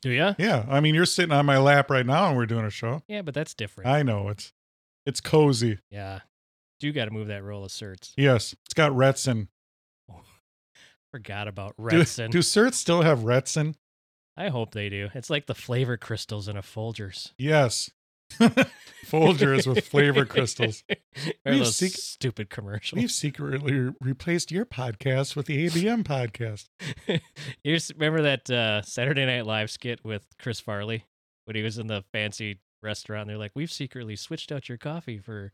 [0.01, 0.35] Do ya?
[0.39, 3.03] Yeah, I mean you're sitting on my lap right now and we're doing a show.
[3.07, 3.89] Yeah, but that's different.
[3.89, 4.53] I know it's
[5.07, 5.79] it's cozy.
[5.91, 6.21] yeah.
[6.81, 8.13] Do you got to move that roll of certs.
[8.17, 9.47] Yes, it's got Retsyn.
[11.13, 13.75] Forgot about Do, do certs still have Retsyn?
[14.35, 15.11] I hope they do.
[15.15, 17.33] It's like the flavor crystals in a Folgers.
[17.37, 17.91] Yes.
[19.05, 20.85] Folgers with flavor crystals.
[21.45, 22.99] We've those sec- stupid commercials?
[22.99, 26.71] We've secretly re- replaced your podcast with the ABM podcast.
[27.63, 31.05] you remember that uh, Saturday Night Live skit with Chris Farley
[31.45, 33.29] when he was in the fancy restaurant?
[33.29, 35.53] They're like, "We've secretly switched out your coffee for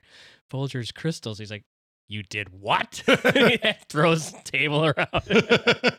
[0.49, 1.65] Folgers crystals." He's like,
[2.09, 3.03] "You did what?"
[3.89, 5.97] Throws table around.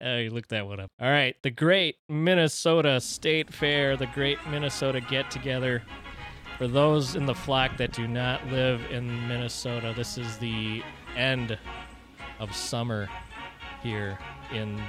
[0.00, 0.90] Uh, you look that one up.
[1.00, 5.82] All right, the Great Minnesota State Fair, the Great Minnesota Get Together.
[6.58, 10.82] For those in the flock that do not live in Minnesota, this is the
[11.16, 11.58] end
[12.38, 13.08] of summer
[13.82, 14.16] here
[14.52, 14.80] in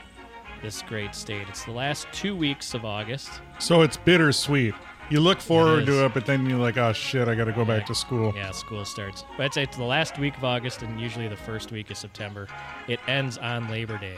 [0.61, 1.47] this great state.
[1.49, 3.41] It's the last two weeks of August.
[3.57, 4.75] so it's bittersweet.
[5.09, 5.85] You look forward is.
[5.87, 8.31] to it, but then you're like, oh shit, I got to go back to school.
[8.35, 9.25] Yeah, school starts.
[9.37, 11.97] But I'd say it's the last week of August and usually the first week of
[11.97, 12.47] September.
[12.87, 14.17] It ends on Labor Day.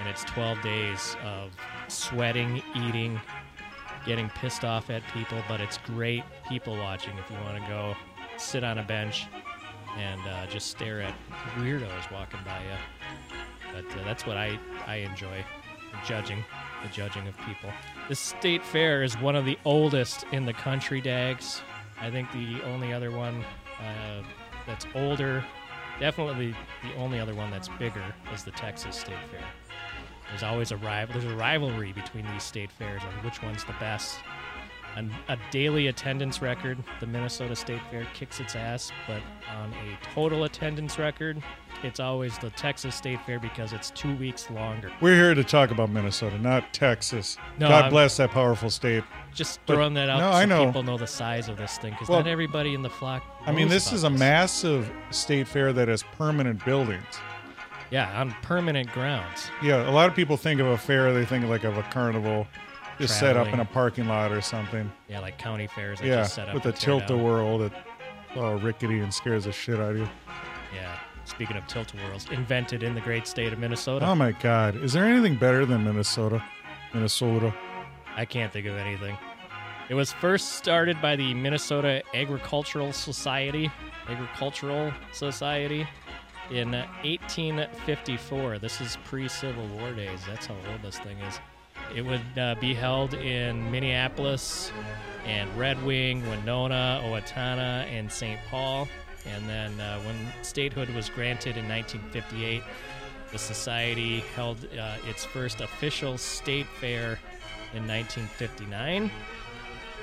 [0.00, 1.50] And it's 12 days of
[1.88, 3.20] sweating, eating,
[4.06, 7.94] getting pissed off at people, but it's great people watching if you want to go
[8.38, 9.26] sit on a bench
[9.96, 11.14] and uh, just stare at
[11.58, 13.34] weirdos walking by you.
[13.72, 15.44] But uh, that's what I, I enjoy
[16.04, 16.44] judging,
[16.84, 17.70] the judging of people.
[18.08, 21.62] The state fair is one of the oldest in the country, Dags.
[22.00, 23.44] I think the only other one
[23.80, 24.22] uh,
[24.66, 25.44] that's older,
[25.98, 29.44] definitely the only other one that's bigger, is the Texas State Fair.
[30.28, 31.18] There's always a rival.
[31.18, 34.18] There's a rivalry between these state fairs on which one's the best.
[34.96, 39.22] On a daily attendance record, the Minnesota State Fair kicks its ass, but
[39.56, 41.42] on a total attendance record,
[41.82, 44.90] it's always the Texas State Fair because it's two weeks longer.
[45.00, 47.36] We're here to talk about Minnesota, not Texas.
[47.58, 49.04] No, God I'm- bless that powerful state.
[49.34, 50.66] Just But- throwing that out no, so I know.
[50.66, 53.22] people know the size of this thing because Well, not everybody in the flock.
[53.46, 57.04] I mean, this is a massive state fair that has permanent buildings.
[57.90, 59.50] Yeah, on permanent grounds.
[59.62, 62.46] Yeah, a lot of people think of a fair, they think like of a carnival
[62.98, 64.90] just set up in a parking lot or something.
[65.08, 65.98] Yeah, like county fairs.
[66.00, 67.22] That Yeah, just set up with a tilt a down.
[67.22, 67.72] whirl that
[68.36, 70.08] oh rickety and scares the shit out of you.
[70.74, 70.96] Yeah.
[71.24, 74.06] Speaking of tilt whirls, invented in the great state of Minnesota.
[74.06, 76.42] Oh my god, is there anything better than Minnesota?
[76.92, 77.52] Minnesota.
[78.16, 79.16] I can't think of anything.
[79.88, 83.70] It was first started by the Minnesota Agricultural Society,
[84.08, 85.86] Agricultural Society,
[86.50, 88.58] in 1854.
[88.58, 90.20] This is pre-Civil War days.
[90.26, 91.40] That's how old this thing is.
[91.94, 94.72] It would uh, be held in Minneapolis
[95.26, 98.40] and Red Wing, Winona, Owatonna, and St.
[98.50, 98.88] Paul.
[99.26, 102.62] And then uh, when statehood was granted in 1958,
[103.32, 107.18] the society held uh, its first official state fair
[107.72, 109.10] in 1959,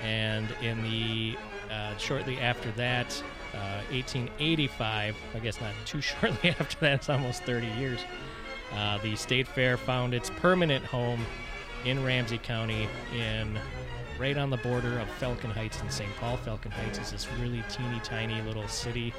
[0.02, 1.38] and in the
[1.72, 5.16] uh, shortly after that, uh, 1885.
[5.34, 6.94] I guess not too shortly after that.
[6.96, 8.00] It's almost 30 years.
[8.74, 11.26] Uh, the state fair found its permanent home
[11.86, 13.60] in Ramsey County, in
[14.22, 16.16] right on the border of Falcon Heights and St.
[16.18, 16.38] Paul.
[16.38, 19.16] Falcon Heights is this really teeny tiny little city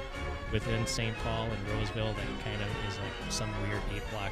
[0.53, 1.13] within St.
[1.17, 4.31] Paul and Roseville that kind of is like some weird eight block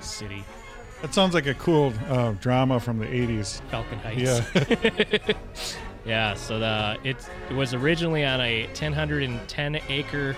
[0.00, 0.44] city.
[1.00, 3.60] That sounds like a cool uh, drama from the 80s.
[3.70, 4.42] Falcon Heights.
[4.52, 5.32] Yeah.
[6.04, 6.34] yeah.
[6.34, 7.16] So the it,
[7.48, 10.34] it was originally on a 110 acre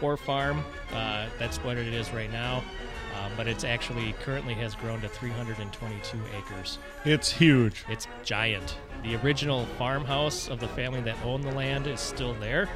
[0.00, 0.64] poor farm.
[0.94, 2.64] Uh, that's what it is right now.
[3.16, 6.78] Uh, but it's actually currently has grown to 322 acres.
[7.04, 7.84] It's huge.
[7.88, 8.76] It's giant.
[9.02, 12.68] The original farmhouse of the family that owned the land is still there,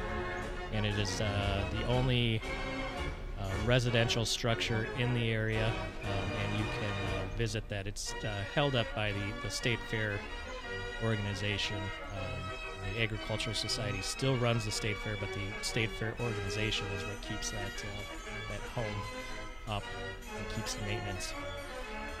[0.73, 2.41] and it is uh, the only
[3.39, 7.85] uh, residential structure in the area, um, and you can uh, visit that.
[7.85, 10.19] It's uh, held up by the, the State Fair
[11.03, 11.77] organization.
[11.77, 17.03] Um, the Agricultural Society still runs the State Fair, but the State Fair organization is
[17.03, 19.01] what keeps that uh, that home
[19.67, 19.83] up
[20.37, 21.33] and keeps the maintenance.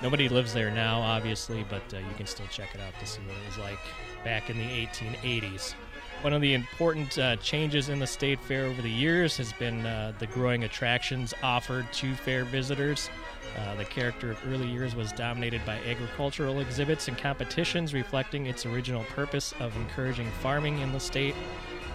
[0.01, 3.21] Nobody lives there now, obviously, but uh, you can still check it out to see
[3.21, 3.79] what it was like
[4.23, 5.75] back in the 1880s.
[6.21, 9.85] One of the important uh, changes in the state fair over the years has been
[9.85, 13.09] uh, the growing attractions offered to fair visitors.
[13.57, 18.65] Uh, the character of early years was dominated by agricultural exhibits and competitions, reflecting its
[18.67, 21.35] original purpose of encouraging farming in the state.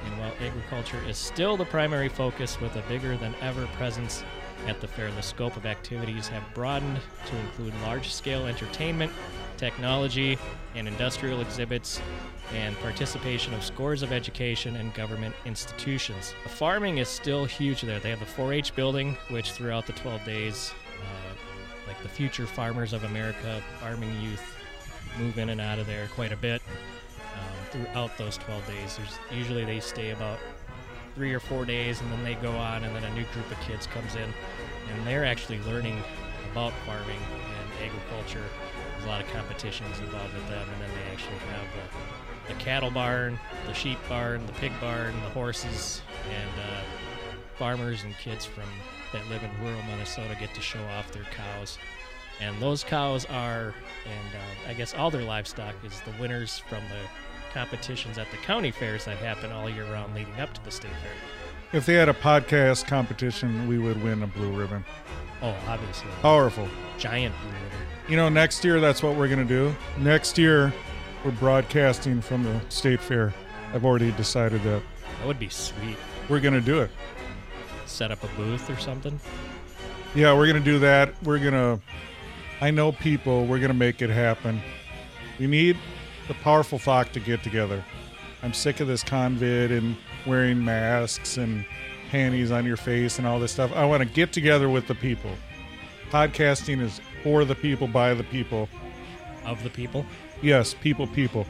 [0.04, 4.24] And while agriculture is still the primary focus with a bigger than ever presence
[4.66, 9.12] at the fair, the scope of activities have broadened to include large scale entertainment,
[9.56, 10.38] technology,
[10.74, 12.00] and industrial exhibits,
[12.52, 16.34] and participation of scores of education and government institutions.
[16.42, 18.00] The farming is still huge there.
[18.00, 21.34] They have the 4 H building, which throughout the 12 days, uh,
[21.86, 24.56] like the future farmers of America, farming youth
[25.18, 26.60] move in and out of there quite a bit
[27.34, 28.96] um, throughout those 12 days.
[28.96, 30.38] There's, usually they stay about
[31.16, 33.58] three or four days and then they go on and then a new group of
[33.60, 34.32] kids comes in.
[34.92, 36.00] And they're actually learning
[36.52, 38.44] about farming and agriculture.
[38.92, 42.60] There's a lot of competitions involved with them and then they actually have the, the
[42.60, 46.80] cattle barn the sheep barn the pig barn the horses and uh,
[47.56, 48.68] farmers and kids from
[49.12, 51.78] that live in rural minnesota get to show off their cows.
[52.40, 53.74] And those cows are
[54.04, 58.36] and uh, i guess all their livestock is the winners from the competitions at the
[58.36, 61.94] county fairs that happen all year round leading up to the state fair If they
[61.94, 64.84] had a podcast competition, we would win a blue ribbon.
[65.40, 66.68] oh obviously Powerful.
[66.98, 69.74] giant blue ribbon You know, next year that's what we're going to do.
[69.98, 70.70] Next year,
[71.24, 73.32] we're broadcasting from the state fair.
[73.72, 74.82] I've already decided that
[75.18, 75.96] that would be sweet
[76.28, 76.90] we're going to do it.
[77.86, 79.18] set up a booth or something
[80.14, 81.14] Yeah, we're going to do that.
[81.22, 81.80] We're going to,
[82.60, 84.60] I know people, we're going to make it happen.
[85.38, 85.78] We need
[86.28, 87.84] the powerful flock to get together.
[88.42, 91.64] I'm sick of this convid and wearing masks and
[92.10, 93.72] panties on your face and all this stuff.
[93.74, 95.32] I want to get together with the people.
[96.10, 98.68] Podcasting is for the people, by the people.
[99.44, 100.04] of the people.
[100.42, 101.46] Yes, people, people.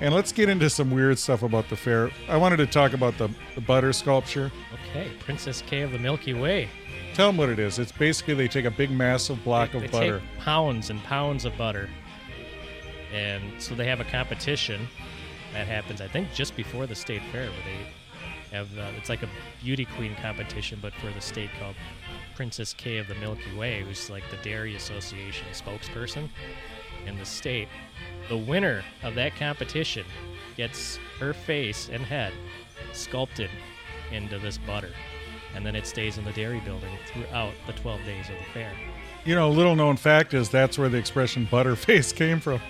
[0.00, 2.10] And let's get into some weird stuff about the fair.
[2.28, 4.52] I wanted to talk about the, the butter sculpture.
[4.90, 6.68] Okay, Princess Kay of the Milky Way.
[7.14, 7.80] Tell them what it is.
[7.80, 10.20] It's basically they take a big, massive block they, of they butter.
[10.20, 11.88] Take pounds and pounds of butter,
[13.12, 14.88] and so they have a competition
[15.52, 16.00] that happens.
[16.00, 19.28] I think just before the state fair, where they have uh, it's like a
[19.62, 21.74] beauty queen competition, but for the state called
[22.34, 26.28] Princess Kay of the Milky Way, who's like the Dairy Association spokesperson
[27.06, 27.68] in the state.
[28.28, 30.04] The winner of that competition
[30.56, 32.32] gets her face and head
[32.92, 33.50] sculpted
[34.12, 34.90] into this butter,
[35.54, 38.72] and then it stays in the dairy building throughout the 12 days of the fair.
[39.24, 42.60] You know, a little known fact is that's where the expression butterface came from.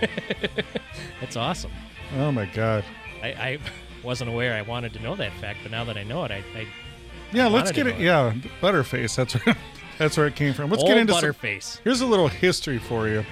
[1.20, 1.72] That's awesome.
[2.16, 2.84] Oh my God.
[3.22, 3.58] I, I
[4.02, 6.44] wasn't aware I wanted to know that fact, but now that I know it, I,
[6.56, 6.66] I
[7.32, 7.98] Yeah, let's wanted to get it.
[7.98, 9.16] know Yeah, butterface.
[9.16, 9.56] That's where,
[9.98, 10.70] that's where it came from.
[10.70, 11.78] Let's old get into some, Butterface.
[11.84, 13.24] Here's a little history for you.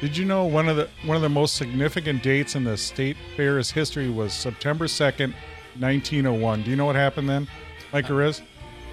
[0.00, 3.18] Did you know one of the one of the most significant dates in the state
[3.36, 5.34] fair's history was September second,
[5.76, 6.62] nineteen oh one?
[6.62, 7.46] Do you know what happened then,
[7.92, 8.40] Mike Rez?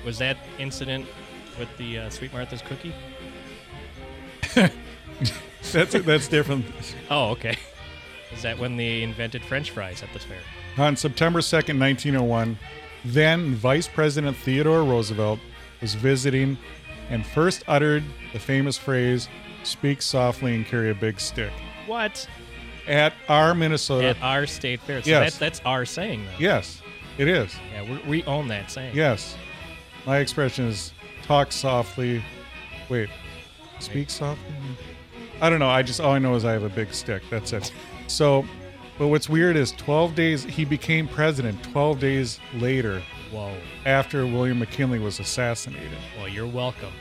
[0.04, 1.06] Was that incident
[1.58, 2.94] with the uh, Sweet Martha's cookie?
[5.74, 6.66] That's that's different.
[7.10, 7.58] Oh, okay.
[8.34, 10.38] Is that when they invented French fries at the fair?
[10.78, 12.58] On September 2nd, 1901,
[13.06, 15.40] then Vice President Theodore Roosevelt
[15.82, 16.58] was visiting
[17.10, 18.04] and first uttered
[18.34, 19.30] the famous phrase,
[19.64, 21.52] speak softly and carry a big stick,
[21.86, 22.28] What?
[22.88, 24.10] at our Minnesota.
[24.10, 25.02] At our state fair.
[25.02, 25.34] So Yes.
[25.34, 26.38] that, that's our saying, though.
[26.40, 26.82] yes,
[27.18, 27.56] it is.
[27.74, 28.96] Yeah, we we own that saying.
[28.96, 29.36] Yes.
[30.06, 30.92] My expression is
[31.24, 32.24] talk softly.
[32.90, 33.10] Wait,
[33.80, 34.46] speak softly?
[35.42, 35.70] I don't know.
[35.70, 37.22] I just, all I know is I have a big stick.
[37.30, 37.72] That's it.
[38.08, 38.46] So,
[38.98, 43.56] but what's weird is 12 days, he became president 12 days later Whoa.
[43.86, 45.92] after William McKinley was assassinated.
[46.18, 46.92] Well, you're welcome.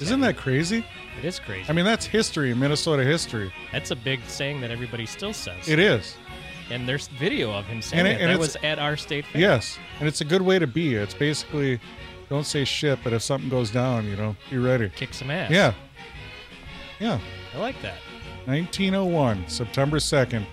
[0.00, 0.84] Isn't that crazy?
[1.18, 1.64] It is crazy.
[1.68, 3.52] I mean, that's history, Minnesota history.
[3.72, 5.68] that's a big saying that everybody still says.
[5.68, 6.16] It is.
[6.70, 8.12] And there's video of him saying And it.
[8.12, 9.40] it- and that it's- was at our state fair.
[9.40, 9.78] Yes.
[10.00, 10.94] And it's a good way to be.
[10.96, 11.78] It's basically
[12.28, 14.88] don't say shit, but if something goes down, you know, be ready.
[14.90, 15.50] Kick some ass.
[15.50, 15.72] Yeah.
[16.98, 17.18] Yeah.
[17.54, 17.98] I like that.
[18.46, 20.44] 1901, September 2nd.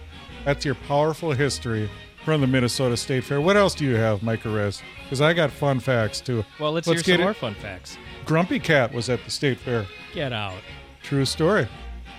[0.45, 1.89] That's your powerful history
[2.23, 3.41] from the Minnesota State Fair.
[3.41, 4.81] What else do you have, Mike Rez?
[5.03, 6.45] Because I got fun facts too.
[6.59, 7.97] Well, let's, Let's hear get some more fun facts.
[8.25, 9.85] Grumpy Cat was at the State Fair.
[10.13, 10.59] Get out.
[11.01, 11.67] True story.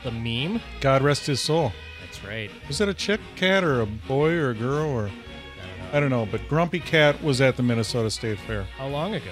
[0.03, 0.61] The meme?
[0.81, 1.73] God rest his soul.
[2.05, 2.51] That's right.
[2.67, 5.97] Was it a chick cat or a boy or a girl or I don't know.
[5.97, 8.65] I don't know, but Grumpy Cat was at the Minnesota State Fair.
[8.77, 9.31] How long ago?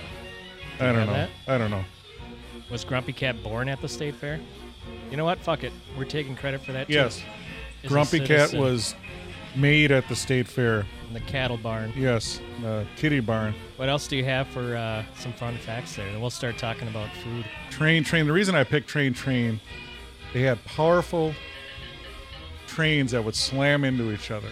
[0.79, 1.13] I don't know.
[1.13, 1.31] that?
[1.49, 1.85] I don't know.
[2.71, 4.39] Was Grumpy Cat born at the state fair?
[5.11, 5.39] You know what?
[5.41, 5.73] Fuck it.
[5.99, 6.95] We're taking credit for that too.
[6.95, 7.23] Yes.
[7.85, 8.95] A Grumpy Cat citizen was
[9.57, 10.87] made at the State Fair.
[11.09, 11.93] in the cattle barn.
[11.97, 13.55] Yes, the kitty barn.
[13.77, 16.11] What else do you have for uh, some fun facts there?
[16.11, 17.45] Then we'll start talking about food.
[17.71, 18.27] Train, train.
[18.27, 19.61] The reason I picked train, train,
[20.33, 21.35] they had powerful
[22.67, 24.51] trains that would slam into each other.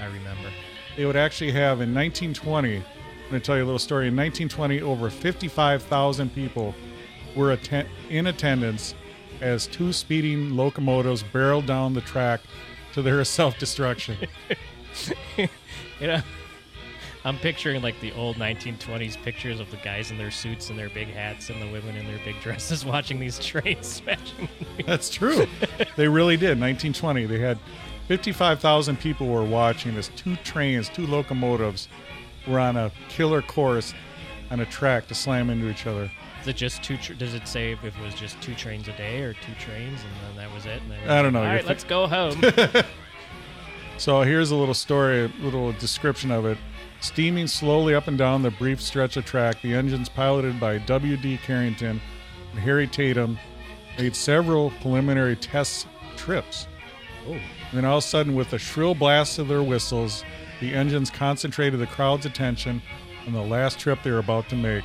[0.00, 0.50] I remember.
[0.96, 2.76] They would actually have in 1920.
[2.76, 2.82] I'm
[3.30, 4.08] going to tell you a little story.
[4.08, 6.74] In 1920, over 55,000 people
[7.34, 8.94] were atten- in attendance
[9.40, 12.40] as two speeding locomotives barreled down the track
[12.92, 14.16] to their self-destruction.
[16.00, 16.22] You know,
[17.24, 20.90] I'm picturing like the old 1920s pictures of the guys in their suits and their
[20.90, 24.48] big hats and the women in their big dresses watching these trains smashing.
[24.86, 25.46] That's true.
[25.96, 26.60] they really did.
[26.60, 27.58] 1920, they had
[28.08, 31.88] 55,000 people were watching as two trains, two locomotives,
[32.46, 33.92] were on a killer course
[34.50, 36.10] on a track to slam into each other.
[36.46, 36.96] Is it just two?
[36.96, 40.00] Tr- does it say if it was just two trains a day or two trains
[40.04, 40.80] and then that was it?
[41.08, 41.40] I don't know.
[41.40, 42.40] All right, fi- let's go home.
[43.98, 46.58] So here's a little story, a little description of it.
[47.00, 51.38] Steaming slowly up and down the brief stretch of track, the engines piloted by W.D.
[51.38, 52.00] Carrington
[52.50, 53.38] and Harry Tatum
[53.98, 56.68] made several preliminary test trips.
[57.26, 57.40] oh, And
[57.72, 60.24] then all of a sudden, with a shrill blast of their whistles,
[60.60, 62.82] the engines concentrated the crowd's attention
[63.26, 64.84] on the last trip they were about to make.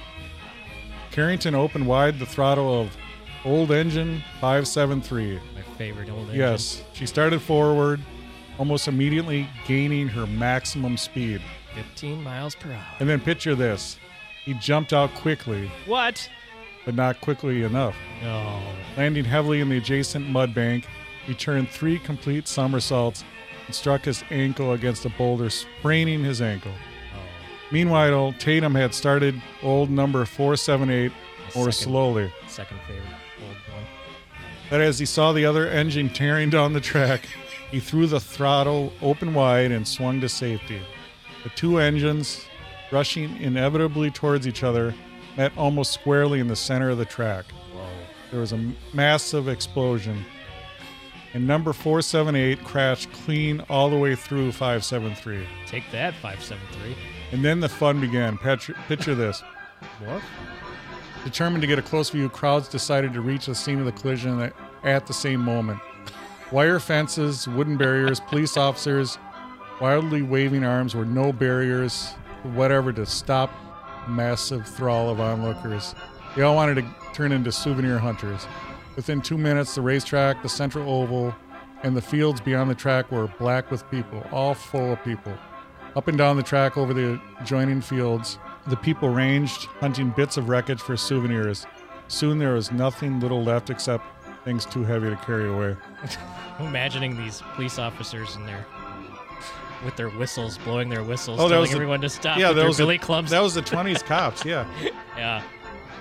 [1.11, 2.95] Carrington opened wide the throttle of
[3.43, 5.39] Old Engine 573.
[5.55, 6.35] my favorite old engine.
[6.35, 7.99] Yes, she started forward,
[8.57, 11.41] almost immediately gaining her maximum speed.
[11.75, 12.85] 15 miles per hour.
[12.99, 13.97] And then picture this
[14.45, 16.29] he jumped out quickly, What?
[16.85, 17.95] but not quickly enough.
[18.23, 18.61] No.
[18.97, 20.87] Landing heavily in the adjacent mud bank,
[21.25, 23.23] he turned three complete somersaults
[23.67, 26.71] and struck his ankle against a boulder, spraining his ankle.
[27.71, 31.11] Meanwhile, Tatum had started old number 478
[31.55, 31.71] more Second.
[31.71, 32.33] slowly.
[32.47, 33.03] second favorite
[33.41, 33.83] old one.
[34.69, 37.25] But as he saw the other engine tearing down the track,
[37.71, 40.81] he threw the throttle open wide and swung to safety.
[41.43, 42.45] The two engines,
[42.91, 44.93] rushing inevitably towards each other,
[45.37, 47.45] met almost squarely in the center of the track.
[47.73, 47.87] Whoa.
[48.31, 50.25] There was a massive explosion.
[51.33, 55.47] and number 478 crashed clean all the way through 573.
[55.65, 56.95] Take that, 573.
[57.31, 58.37] And then the fun began.
[58.37, 59.41] Picture, picture this.
[60.03, 60.21] What?
[61.23, 64.39] Determined to get a close view, crowds decided to reach the scene of the collision
[64.41, 64.53] at,
[64.83, 65.79] at the same moment.
[66.51, 69.17] Wire fences, wooden barriers, police officers,
[69.79, 72.09] wildly waving arms were no barriers,
[72.43, 73.51] whatever to stop
[74.07, 75.95] massive thrall of onlookers.
[76.35, 78.45] They all wanted to turn into souvenir hunters.
[78.95, 81.33] Within two minutes, the racetrack, the central oval,
[81.83, 85.33] and the fields beyond the track were black with people, all full of people.
[85.95, 88.37] Up and down the track over the adjoining fields,
[88.67, 91.65] the people ranged, hunting bits of wreckage for souvenirs.
[92.07, 94.05] Soon there was nothing little left except
[94.45, 95.75] things too heavy to carry away.
[96.59, 98.65] I'm imagining these police officers in their
[99.83, 102.67] with their whistles, blowing their whistles, Oh, telling the- everyone to stop yeah, with that
[102.67, 103.31] was the- billy clubs.
[103.31, 104.65] That was the 20s cops, yeah.
[105.17, 105.41] yeah.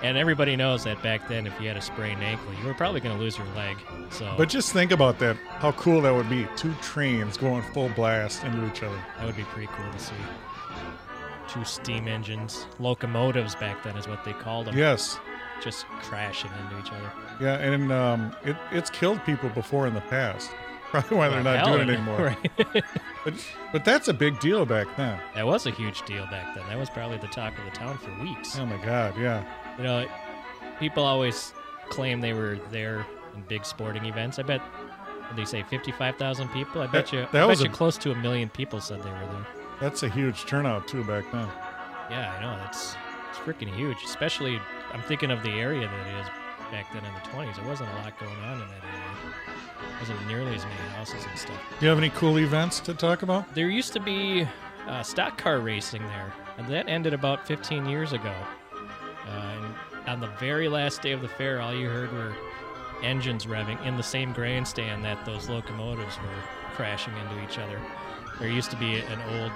[0.03, 2.99] And everybody knows that back then, if you had a sprained ankle, you were probably
[3.01, 3.77] going to lose your leg.
[4.09, 5.35] So But just think about that.
[5.47, 6.47] How cool that would be.
[6.55, 8.97] Two trains going full blast into each other.
[9.17, 10.15] that would be pretty cool to see.
[11.47, 14.77] Two steam engines, locomotives back then is what they called them.
[14.77, 15.19] Yes.
[15.61, 17.11] Just crashing into each other.
[17.39, 20.49] Yeah, and um, it, it's killed people before in the past.
[20.91, 22.35] Probably why they're not Hell, doing it anymore.
[22.73, 22.83] right.
[23.23, 23.35] But
[23.71, 25.19] but that's a big deal back then.
[25.35, 26.65] that was a huge deal back then.
[26.67, 28.57] That was probably the talk of the town for weeks.
[28.57, 29.43] Oh my God, yeah.
[29.81, 30.05] You know,
[30.79, 31.53] people always
[31.89, 33.03] claim they were there
[33.35, 34.37] in big sporting events.
[34.37, 36.81] I bet, what they say, 55,000 people?
[36.83, 39.01] I bet That- you, that I bet you a- close to a million people said
[39.01, 39.47] they were there.
[39.79, 41.47] That's a huge turnout too back then.
[42.11, 42.55] Yeah, I know.
[42.57, 42.95] That's
[43.31, 43.97] it's freaking huge.
[44.03, 44.59] Especially,
[44.93, 46.27] I'm thinking of the area that it is
[46.71, 47.55] back then in the 20s.
[47.55, 49.35] There wasn't a lot going on in that area.
[49.99, 51.57] wasn't nearly as many houses and stuff.
[51.79, 53.51] Do you have any cool events to talk about?
[53.55, 54.47] There used to be
[54.87, 58.33] uh, stock car racing there, and that ended about 15 years ago.
[59.31, 59.75] And
[60.07, 62.33] on the very last day of the fair, all you heard were
[63.03, 66.43] engines revving in the same grandstand that those locomotives were
[66.75, 67.79] crashing into each other.
[68.39, 69.51] There used to be an old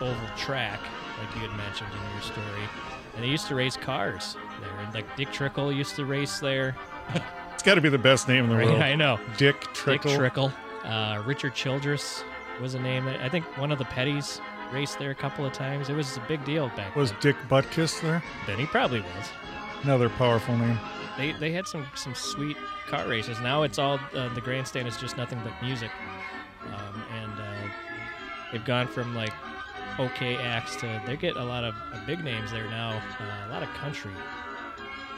[0.00, 0.80] oval track,
[1.18, 2.68] like you had mentioned in your story,
[3.14, 4.70] and they used to race cars there.
[4.84, 6.76] And like Dick Trickle used to race there.
[7.54, 8.80] It's got to be the best name in the Right, world.
[8.80, 9.20] I know.
[9.36, 10.10] Dick Trickle.
[10.10, 10.52] Dick Trickle.
[10.82, 12.24] Uh, Richard Childress
[12.60, 13.04] was a name.
[13.04, 14.40] that- I think one of the Pettys
[14.72, 15.88] raced there a couple of times.
[15.88, 17.20] It was a big deal back Was then.
[17.20, 18.22] Dick Butkus there?
[18.46, 19.28] Then he probably was.
[19.82, 20.78] Another powerful name.
[21.16, 22.56] They they had some some sweet
[22.86, 23.40] car races.
[23.40, 25.90] Now it's all uh, the grandstand is just nothing but music,
[26.66, 27.68] um, and uh,
[28.50, 29.32] they've gone from like
[29.98, 33.02] okay acts to they get a lot of uh, big names there now.
[33.20, 34.12] Uh, a lot of country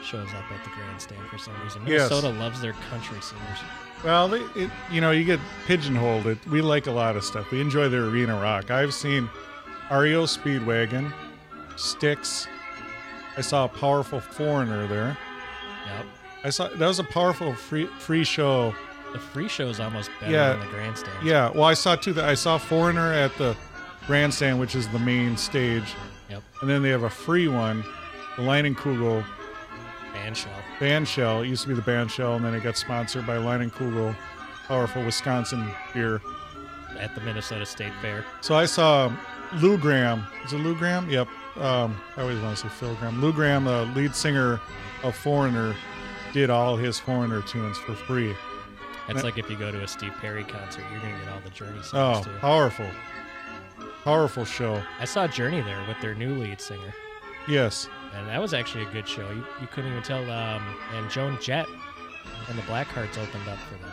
[0.05, 1.81] shows up at the grandstand for some reason.
[1.87, 2.09] Yes.
[2.09, 3.57] Minnesota loves their country singers.
[4.03, 6.27] Well, they, it, you know, you get pigeonholed.
[6.27, 7.49] It, we like a lot of stuff.
[7.51, 8.69] We enjoy the arena rock.
[8.69, 9.29] I've seen
[9.91, 11.11] REO Speedwagon,
[11.75, 12.47] Styx.
[13.37, 15.17] I saw a powerful foreigner there.
[15.87, 16.05] Yep.
[16.43, 18.73] I saw that was a powerful free free show.
[19.13, 20.49] The free show's almost better Yeah.
[20.53, 21.25] than the grandstand.
[21.25, 22.13] Yeah, well, I saw two.
[22.13, 23.55] That I saw foreigner at the
[24.07, 25.93] grandstand, which is the main stage,
[26.29, 26.43] Yep.
[26.61, 27.83] and then they have a free one,
[28.35, 29.44] the Leinenkugel Band shell.
[30.79, 31.41] Band shell.
[31.41, 34.15] It used to be the band shell, and then it got sponsored by Leinenkugel,
[34.67, 36.21] powerful Wisconsin beer.
[36.99, 38.23] at the Minnesota State Fair.
[38.39, 39.11] So I saw
[39.55, 40.25] Lou Gramm.
[40.45, 41.09] Is it Lou Gramm?
[41.09, 41.27] Yep.
[41.57, 43.19] Um, I always want to say Phil Graham.
[43.21, 44.61] Lou Gramm, the lead singer
[45.03, 45.75] of Foreigner,
[46.33, 48.33] did all his Foreigner tunes for free.
[49.07, 49.23] That's Yeah.
[49.23, 51.81] like if you go to a Steve Perry concert, you're gonna get all the Journey
[51.83, 52.37] songs Oh, too.
[52.39, 52.87] powerful.
[54.03, 54.81] Powerful show.
[54.99, 56.93] I saw Journey there with their new lead singer,
[57.47, 57.89] Yes.
[58.15, 59.29] And that was actually a good show.
[59.29, 60.29] You, you couldn't even tell.
[60.31, 60.63] Um,
[60.93, 61.67] and Joan Jett
[62.49, 63.91] and the Blackhearts opened up for them.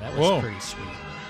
[0.00, 0.40] That was Whoa.
[0.40, 0.88] pretty sweet.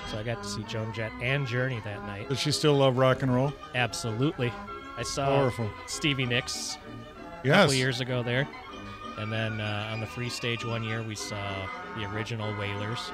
[0.09, 2.29] So I got to see Joan Jett and Journey that night.
[2.29, 3.53] Does she still love rock and roll?
[3.73, 4.51] Absolutely.
[4.97, 5.69] I saw Powerful.
[5.87, 6.77] Stevie Nicks
[7.43, 7.55] a Yes.
[7.57, 8.47] couple years ago there.
[9.17, 13.11] And then uh, on the free stage one year, we saw the original Wailers,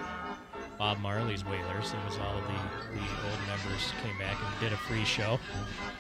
[0.78, 1.93] Bob Marley's Wailers.
[1.93, 2.54] It was all of the,
[2.95, 5.39] the old members came back and did a free show.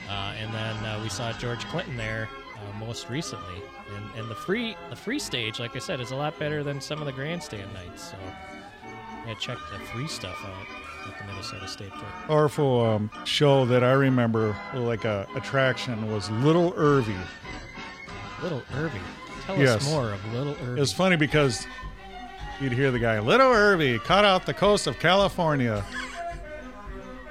[0.09, 2.27] Uh, and then uh, we saw George Clinton there
[2.69, 3.61] uh, most recently.
[3.95, 6.79] And, and the free the free stage, like I said, is a lot better than
[6.81, 8.11] some of the grandstand nights.
[8.11, 8.17] So
[9.27, 12.09] yeah, check the free stuff out at the Minnesota State Fair.
[12.27, 17.15] Powerful um, show that I remember, like a attraction, was Little Irvy.
[18.41, 18.99] Little Irvy.
[19.45, 19.77] Tell Yes.
[19.77, 20.77] us more of Little Irvy.
[20.77, 21.65] It was funny because
[22.59, 25.83] you'd hear the guy, Little Irvy, caught off the coast of California.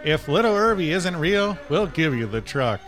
[0.04, 2.80] If Little Irvy isn't real, we'll give you the truck.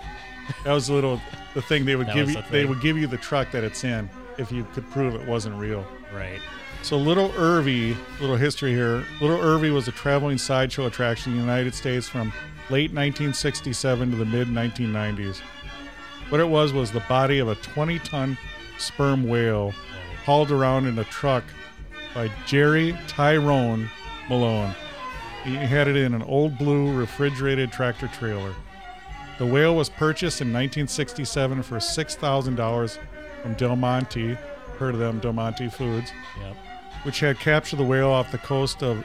[0.64, 1.20] That was a little
[1.55, 2.42] the thing they would That give was you.
[2.42, 2.68] the They thing.
[2.70, 5.84] would give you the truck that it's in if you could prove it wasn't real.
[6.14, 6.40] right.
[6.82, 9.05] So Little Irvy, little history here.
[9.20, 12.32] Little Irvy was a traveling sideshow attraction in the United States from
[12.70, 15.40] late 1967 to the mid 1990s.
[16.28, 18.36] What it was was the body of a 20-ton
[18.78, 19.72] sperm whale
[20.24, 21.44] hauled around in a truck
[22.14, 23.88] by Jerry Tyrone
[24.28, 24.74] Malone.
[25.44, 28.55] He had it in an old blue refrigerated tractor trailer.
[29.39, 32.99] The whale was purchased in 1967 for $6,000
[33.43, 34.35] from Del Monte,
[34.78, 36.57] heard of them, Del Monte Foods, Yep.
[37.05, 39.05] which had captured the whale off the coast of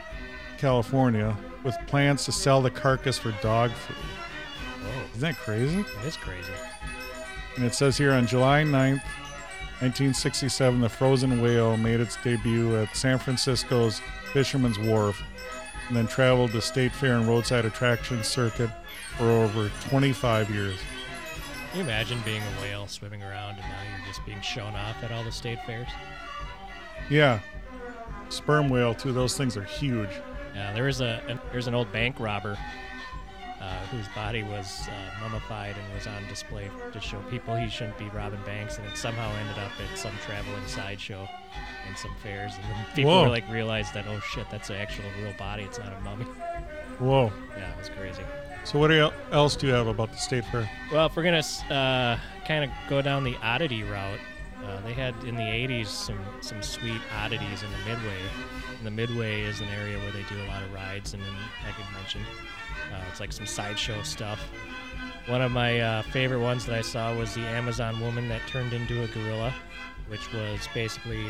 [0.58, 3.96] California with plans to sell the carcass for dog food.
[4.84, 5.82] Oh, Isn't that crazy?
[5.82, 6.52] that is crazy.
[7.56, 9.02] And it says here on July 9th,
[9.80, 14.02] 1967, the frozen whale made its debut at San Francisco's
[14.34, 15.22] Fisherman's Wharf
[15.88, 18.70] and then traveled the state fair and roadside attraction circuit
[19.18, 20.80] for over 25 years.
[21.72, 25.04] Can you imagine being a whale swimming around and now you're just being shown off
[25.04, 25.88] at all the state fairs?
[27.10, 27.40] Yeah.
[28.30, 29.12] Sperm whale, too.
[29.12, 30.10] Those things are huge.
[30.54, 32.58] Yeah, there was a an, there's an old bank robber
[33.62, 37.98] uh, whose body was uh, mummified and was on display to show people he shouldn't
[37.98, 41.28] be robbing banks, and it somehow ended up at some traveling sideshow
[41.88, 43.24] and some fairs, and then people Whoa.
[43.24, 46.26] were like realized that oh shit, that's an actual real body, it's not a mummy.
[47.00, 47.32] Whoa.
[47.56, 48.24] Yeah, it was crazy.
[48.68, 48.92] So, what
[49.32, 50.70] else do you have about the state fair?
[50.92, 51.38] Well, if we're gonna
[51.74, 54.20] uh, kind of go down the oddity route,
[54.62, 58.20] uh, they had in the '80s some some sweet oddities in the Midway.
[58.76, 61.34] And the Midway is an area where they do a lot of rides, and then
[61.66, 62.20] I could mention
[62.92, 64.42] uh, it's like some sideshow stuff.
[65.28, 68.74] One of my uh, favorite ones that I saw was the Amazon woman that turned
[68.74, 69.54] into a gorilla,
[70.10, 71.24] which was basically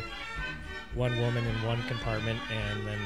[0.96, 3.00] one woman in one compartment and then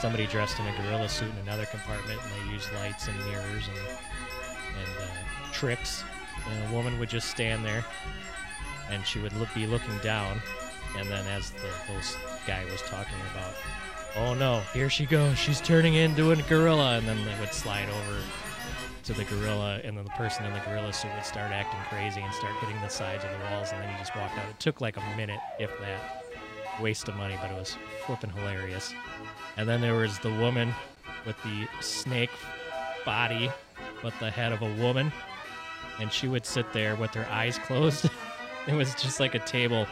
[0.00, 3.68] somebody dressed in a gorilla suit in another compartment, and they used lights and mirrors
[3.68, 3.78] and
[4.78, 6.04] and uh, tricks.
[6.48, 7.84] And a woman would just stand there,
[8.90, 10.40] and she would look, be looking down,
[10.96, 13.54] and then as the host guy was talking about,
[14.16, 17.88] oh no, here she goes, she's turning into a gorilla, and then they would slide
[17.90, 18.18] over
[19.04, 22.20] to the gorilla, and then the person in the gorilla suit would start acting crazy
[22.22, 24.48] and start hitting the sides of the walls, and then he just walked out.
[24.48, 26.24] It took like a minute, if that.
[26.80, 27.76] Waste of money, but it was
[28.06, 28.94] flipping hilarious.
[29.56, 30.72] And then there was the woman
[31.26, 32.30] with the snake
[33.04, 33.50] body,
[34.02, 35.12] but the head of a woman,
[35.98, 38.08] and she would sit there with her eyes closed.
[38.68, 39.86] it was just like a table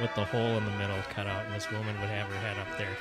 [0.00, 2.58] with the hole in the middle cut out, and this woman would have her head
[2.58, 2.96] up there.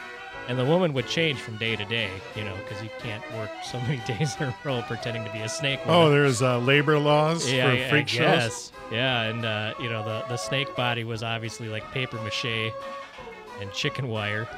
[0.48, 3.52] And the woman would change from day to day, you know, because you can't work
[3.64, 5.80] so many days in a row pretending to be a snake.
[5.86, 5.96] Woman.
[6.02, 8.20] Oh, there's uh, labor laws yeah, for I- I freak shows.
[8.20, 8.72] guess.
[8.92, 12.74] Yeah, and uh, you know the the snake body was obviously like paper mache
[13.62, 14.50] and chicken wire,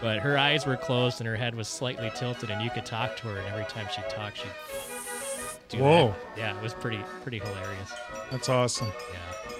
[0.00, 3.16] but her eyes were closed and her head was slightly tilted, and you could talk
[3.18, 4.46] to her, and every time she talked, she'd
[5.68, 5.84] do that.
[5.84, 6.14] Whoa.
[6.36, 7.92] Yeah, it was pretty pretty hilarious.
[8.30, 8.88] That's awesome.
[9.12, 9.52] Yeah.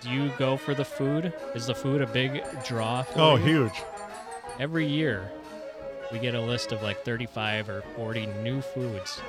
[0.00, 1.32] Do you go for the food?
[1.54, 3.02] Is the food a big draw?
[3.02, 3.44] For Oh, you?
[3.44, 3.82] huge.
[4.58, 5.30] Every year,
[6.10, 9.20] we get a list of like 35 or 40 new foods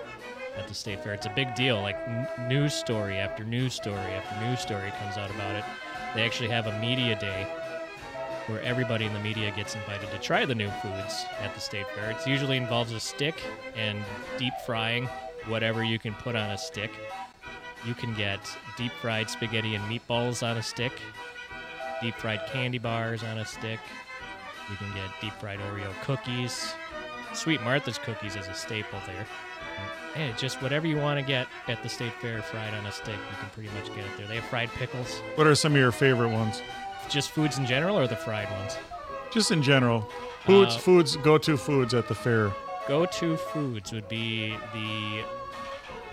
[0.57, 1.13] at the state fair.
[1.13, 1.81] It's a big deal.
[1.81, 5.63] Like n- news story after news story after news story comes out about it.
[6.15, 7.47] They actually have a media day
[8.51, 11.87] where everybody in the media gets invited to try the new foods at the state
[11.95, 12.11] fair.
[12.11, 13.41] It usually involves a stick
[13.75, 13.99] and
[14.37, 15.07] deep frying
[15.47, 16.91] whatever you can put on a stick.
[17.85, 18.39] You can get
[18.77, 20.91] deep fried spaghetti and meatballs on a stick,
[22.01, 23.79] deep fried candy bars on a stick.
[24.69, 26.73] You can get deep fried Oreo cookies.
[27.33, 29.25] Sweet Martha's cookies is a staple there.
[30.15, 33.15] And just whatever you want to get at the state fair fried on a stick,
[33.15, 34.27] you can pretty much get it there.
[34.27, 35.21] They have fried pickles.
[35.35, 36.61] What are some of your favorite ones?
[37.11, 38.77] Just foods in general or the fried ones?
[39.33, 40.01] Just in general.
[40.45, 42.51] Foods, Uh, foods, go to foods at the fair.
[42.87, 45.23] Go to foods would be the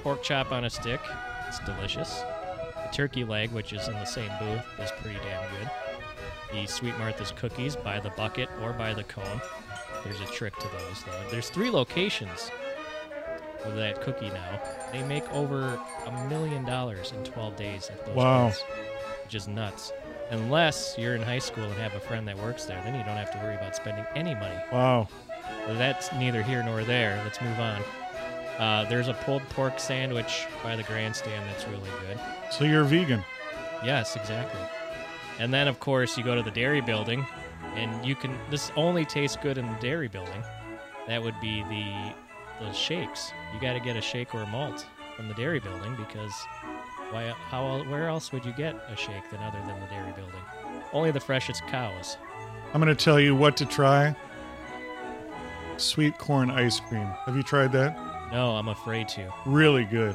[0.03, 1.01] pork chop on a stick.
[1.47, 2.21] It's delicious.
[2.21, 5.71] The turkey leg, which is in the same booth, is pretty damn good.
[6.53, 9.41] The Sweet Martha's cookies by the bucket or by the cone.
[10.05, 11.31] There's a trick to those, though.
[11.31, 12.51] There's three locations
[13.65, 14.61] of that cookie now.
[14.93, 18.47] They make over a million dollars in 12 days at those Wow.
[18.49, 18.63] booths,
[19.25, 19.93] which is nuts.
[20.31, 23.16] Unless you're in high school and have a friend that works there, then you don't
[23.16, 24.59] have to worry about spending any money.
[24.70, 25.09] Wow.
[25.66, 27.20] Well, that's neither here nor there.
[27.24, 27.83] Let's move on.
[28.59, 32.18] Uh, there's a pulled pork sandwich by the grandstand that's really good.
[32.51, 33.24] So you're vegan.
[33.85, 34.61] Yes, exactly.
[35.39, 37.24] And then, of course, you go to the dairy building,
[37.74, 38.37] and you can.
[38.51, 40.43] This only tastes good in the dairy building.
[41.07, 42.12] That would be the
[42.61, 43.33] the shakes.
[43.55, 44.85] You got to get a shake or a malt
[45.16, 46.33] from the dairy building because
[47.11, 47.29] why?
[47.31, 47.83] How?
[47.85, 50.41] Where else would you get a shake than other than the dairy building?
[50.93, 52.17] Only the freshest cows.
[52.73, 54.15] I'm going to tell you what to try.
[55.79, 57.07] Sweet corn ice cream.
[57.25, 57.97] Have you tried that?
[58.33, 59.33] No, I'm afraid to.
[59.47, 60.15] Really good.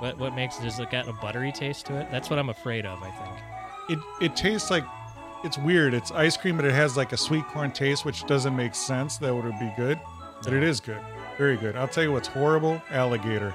[0.00, 2.10] What what makes does it got a buttery taste to it?
[2.10, 3.02] That's what I'm afraid of.
[3.02, 3.30] I think.
[3.88, 4.84] It it tastes like
[5.44, 5.94] it's weird.
[5.94, 9.18] It's ice cream, but it has like a sweet corn taste, which doesn't make sense.
[9.18, 10.00] That would be good,
[10.42, 11.00] but it is good.
[11.38, 11.76] Very good.
[11.76, 13.54] I'll tell you what's horrible: alligator.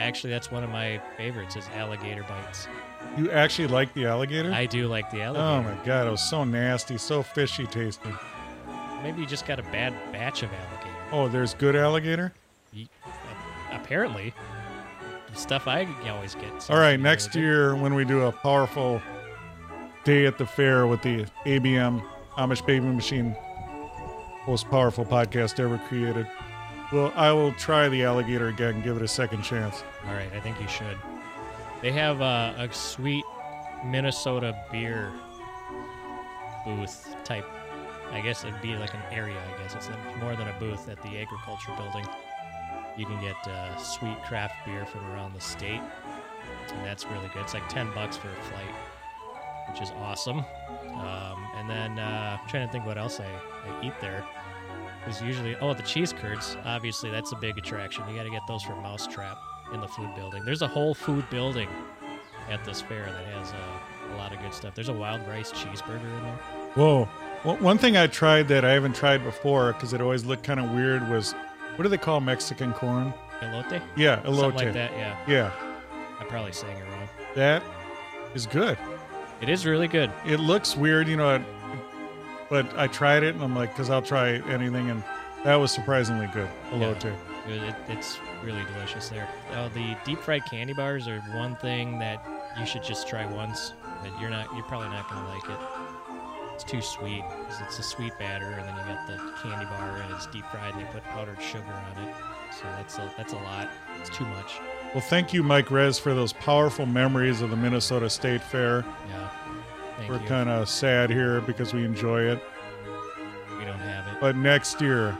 [0.00, 1.56] Actually, that's one of my favorites.
[1.56, 2.66] Is alligator bites.
[3.18, 4.50] You actually like the alligator?
[4.52, 5.44] I do like the alligator.
[5.46, 5.76] oh alligator.
[5.76, 8.16] my god, it was so nasty, so fishy tasting.
[9.02, 10.96] maybe you just got a bad batch of alligator.
[11.12, 12.32] Oh, there's good alligator.
[12.74, 12.84] Uh,
[13.72, 14.32] apparently,
[15.32, 16.70] the stuff I always get.
[16.70, 19.02] All right, next year when we do a powerful
[20.04, 22.02] day at the fair with the ABM
[22.38, 23.36] Amish Baby Machine,
[24.46, 26.26] most powerful podcast ever created.
[26.92, 29.84] Well, I will try the alligator again and give it a second chance.
[30.06, 30.98] All right, I think you should.
[31.82, 33.24] They have uh, a sweet
[33.84, 35.12] Minnesota beer
[36.64, 37.46] booth type.
[38.10, 39.36] I guess it'd be like an area.
[39.38, 39.88] I guess it's
[40.18, 42.06] more than a booth at the agriculture building.
[42.96, 45.80] You can get uh, sweet craft beer from around the state,
[46.70, 47.42] and that's really good.
[47.42, 48.74] It's like ten bucks for a flight,
[49.70, 50.38] which is awesome.
[50.38, 54.24] Um, and then uh, I'm trying to think what else I, I eat there.
[55.04, 56.56] There's usually oh the cheese curds.
[56.64, 58.04] Obviously, that's a big attraction.
[58.08, 59.38] You got to get those from Mousetrap
[59.72, 60.44] in the food building.
[60.44, 61.68] There's a whole food building
[62.50, 64.74] at this fair that has uh, a lot of good stuff.
[64.74, 66.38] There's a wild rice cheeseburger in there.
[66.74, 67.08] Whoa.
[67.44, 70.60] Well, one thing I tried that I haven't tried before because it always looked kind
[70.60, 71.32] of weird was
[71.76, 73.14] what do they call Mexican corn?
[73.40, 73.80] Elote?
[73.96, 74.40] Yeah, elote.
[74.40, 75.16] Something like that, yeah.
[75.26, 75.52] Yeah,
[76.18, 77.08] I'm probably saying it wrong.
[77.34, 77.62] that
[78.34, 78.76] is good.
[79.40, 80.12] It is really good.
[80.26, 81.42] It looks weird, you know,
[82.50, 85.02] but I tried it and I'm like, because I'll try anything, and
[85.44, 86.48] that was surprisingly good.
[86.72, 87.06] Elote.
[87.48, 89.26] It- it- it's really delicious there.
[89.54, 92.22] Uh, the deep fried candy bars are one thing that
[92.58, 93.72] you should just try once,
[94.02, 94.52] but you're not.
[94.54, 95.58] You're probably not gonna like it.
[96.54, 99.96] It's too sweet 'cause it's a sweet batter, and then you got the candy bar,
[100.04, 102.14] and it's deep fried, and they put powdered sugar on it.
[102.52, 103.68] So that's a that's a lot.
[103.98, 104.58] It's too much.
[104.92, 108.84] Well, thank you, Mike Rez, for those powerful memories of the Minnesota State Fair.
[109.08, 109.28] Yeah.
[110.00, 112.42] Thank We're kind of sad here because we enjoy it,
[113.58, 114.20] we don't have it.
[114.20, 115.16] but next year,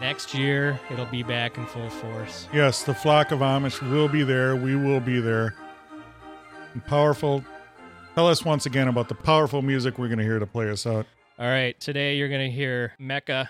[0.00, 2.48] Next year, it'll be back in full force.
[2.52, 4.54] yes, the flock of Amish will be there.
[4.56, 5.54] We will be there.
[6.74, 7.42] And powerful.
[8.14, 10.84] Tell us once again about the powerful music we're going to hear to play us
[10.86, 11.06] out.
[11.38, 13.48] All right, today you're going to hear Mecca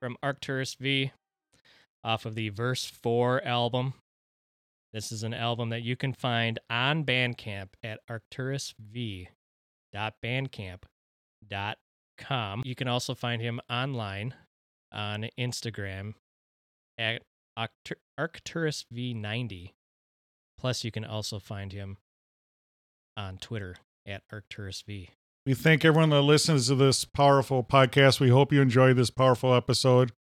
[0.00, 1.12] from Arcturus V
[2.04, 3.94] off of the Verse 4 album.
[4.92, 8.00] This is an album that you can find on Bandcamp at
[9.96, 12.62] arcturusv.bandcamp.com.
[12.64, 14.34] You can also find him online
[14.92, 16.14] on Instagram
[16.98, 17.22] at
[17.58, 19.72] Arctur- arcturusv90.
[20.58, 21.98] Plus, you can also find him
[23.16, 23.76] on Twitter
[24.06, 25.10] at Arcturus V.
[25.44, 28.20] We thank everyone that listens to this powerful podcast.
[28.20, 30.12] We hope you enjoyed this powerful episode.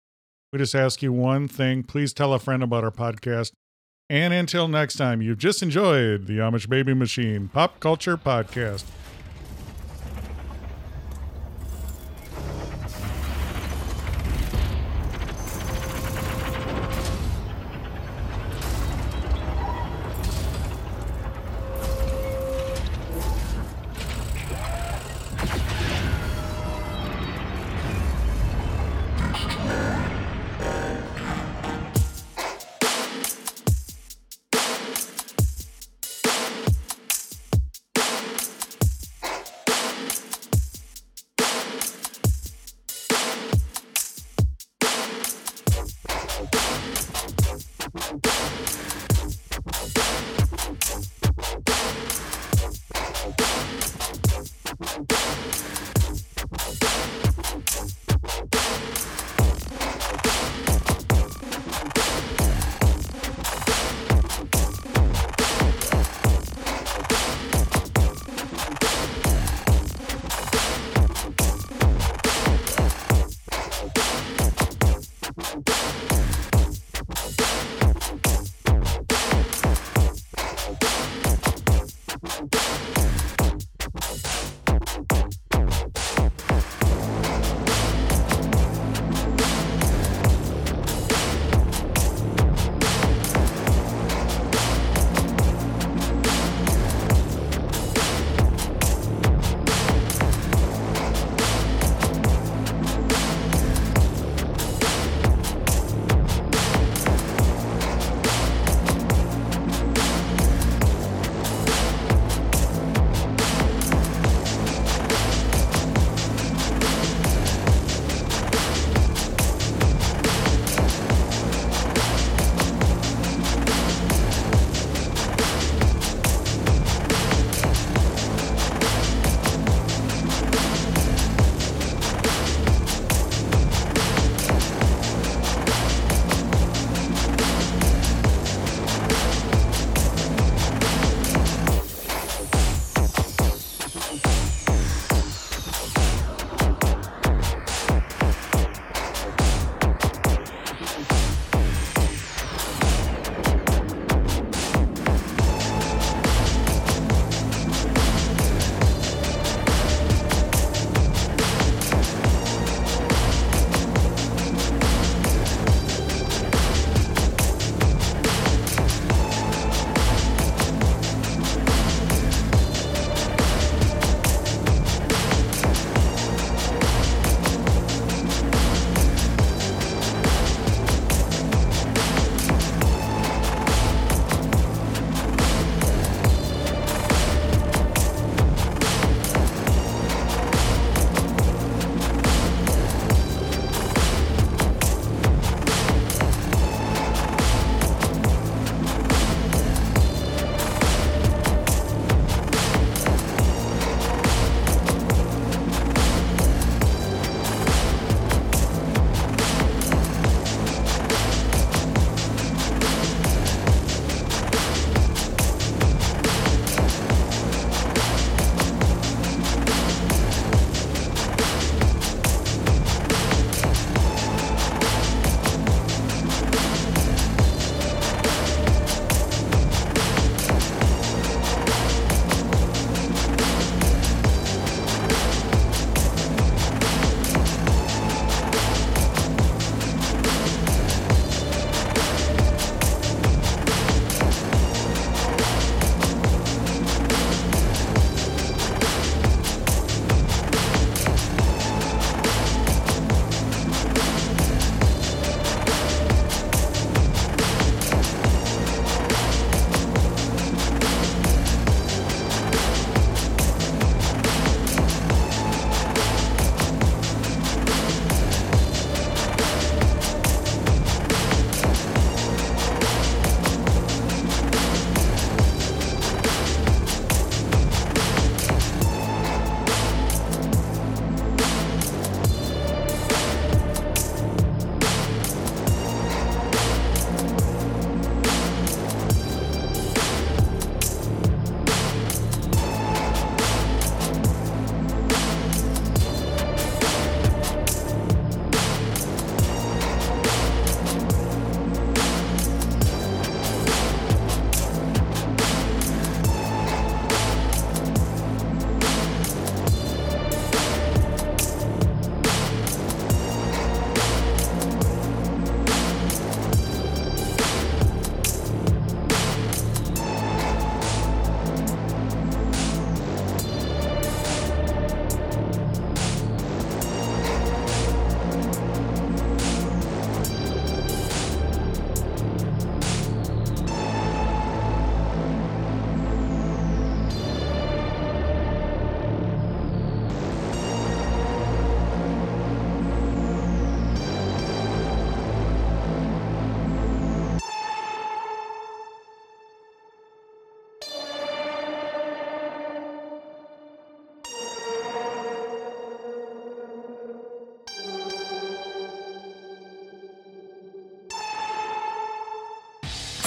[0.53, 3.51] We just ask you one thing please tell a friend about our podcast.
[4.09, 8.83] And until next time, you've just enjoyed the Amish Baby Machine Pop Culture Podcast.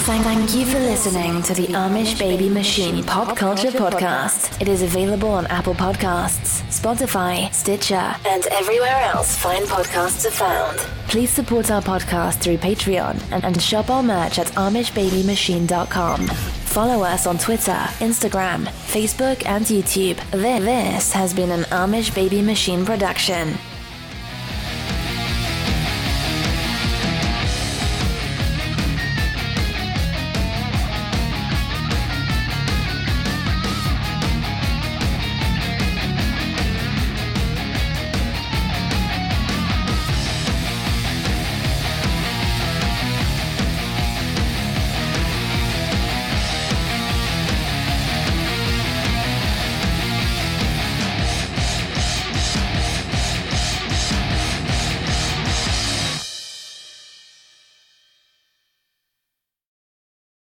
[0.09, 4.59] Thank, thank you for listening to the Amish Baby Machine Pop Culture Podcast.
[4.59, 10.79] It is available on Apple Podcasts, Spotify, Stitcher, and everywhere else fine podcasts are found.
[11.09, 16.25] Please support our podcast through Patreon and, and shop our merch at AmishBabyMachine.com.
[16.25, 20.17] Follow us on Twitter, Instagram, Facebook, and YouTube.
[20.31, 23.59] This has been an Amish Baby Machine production.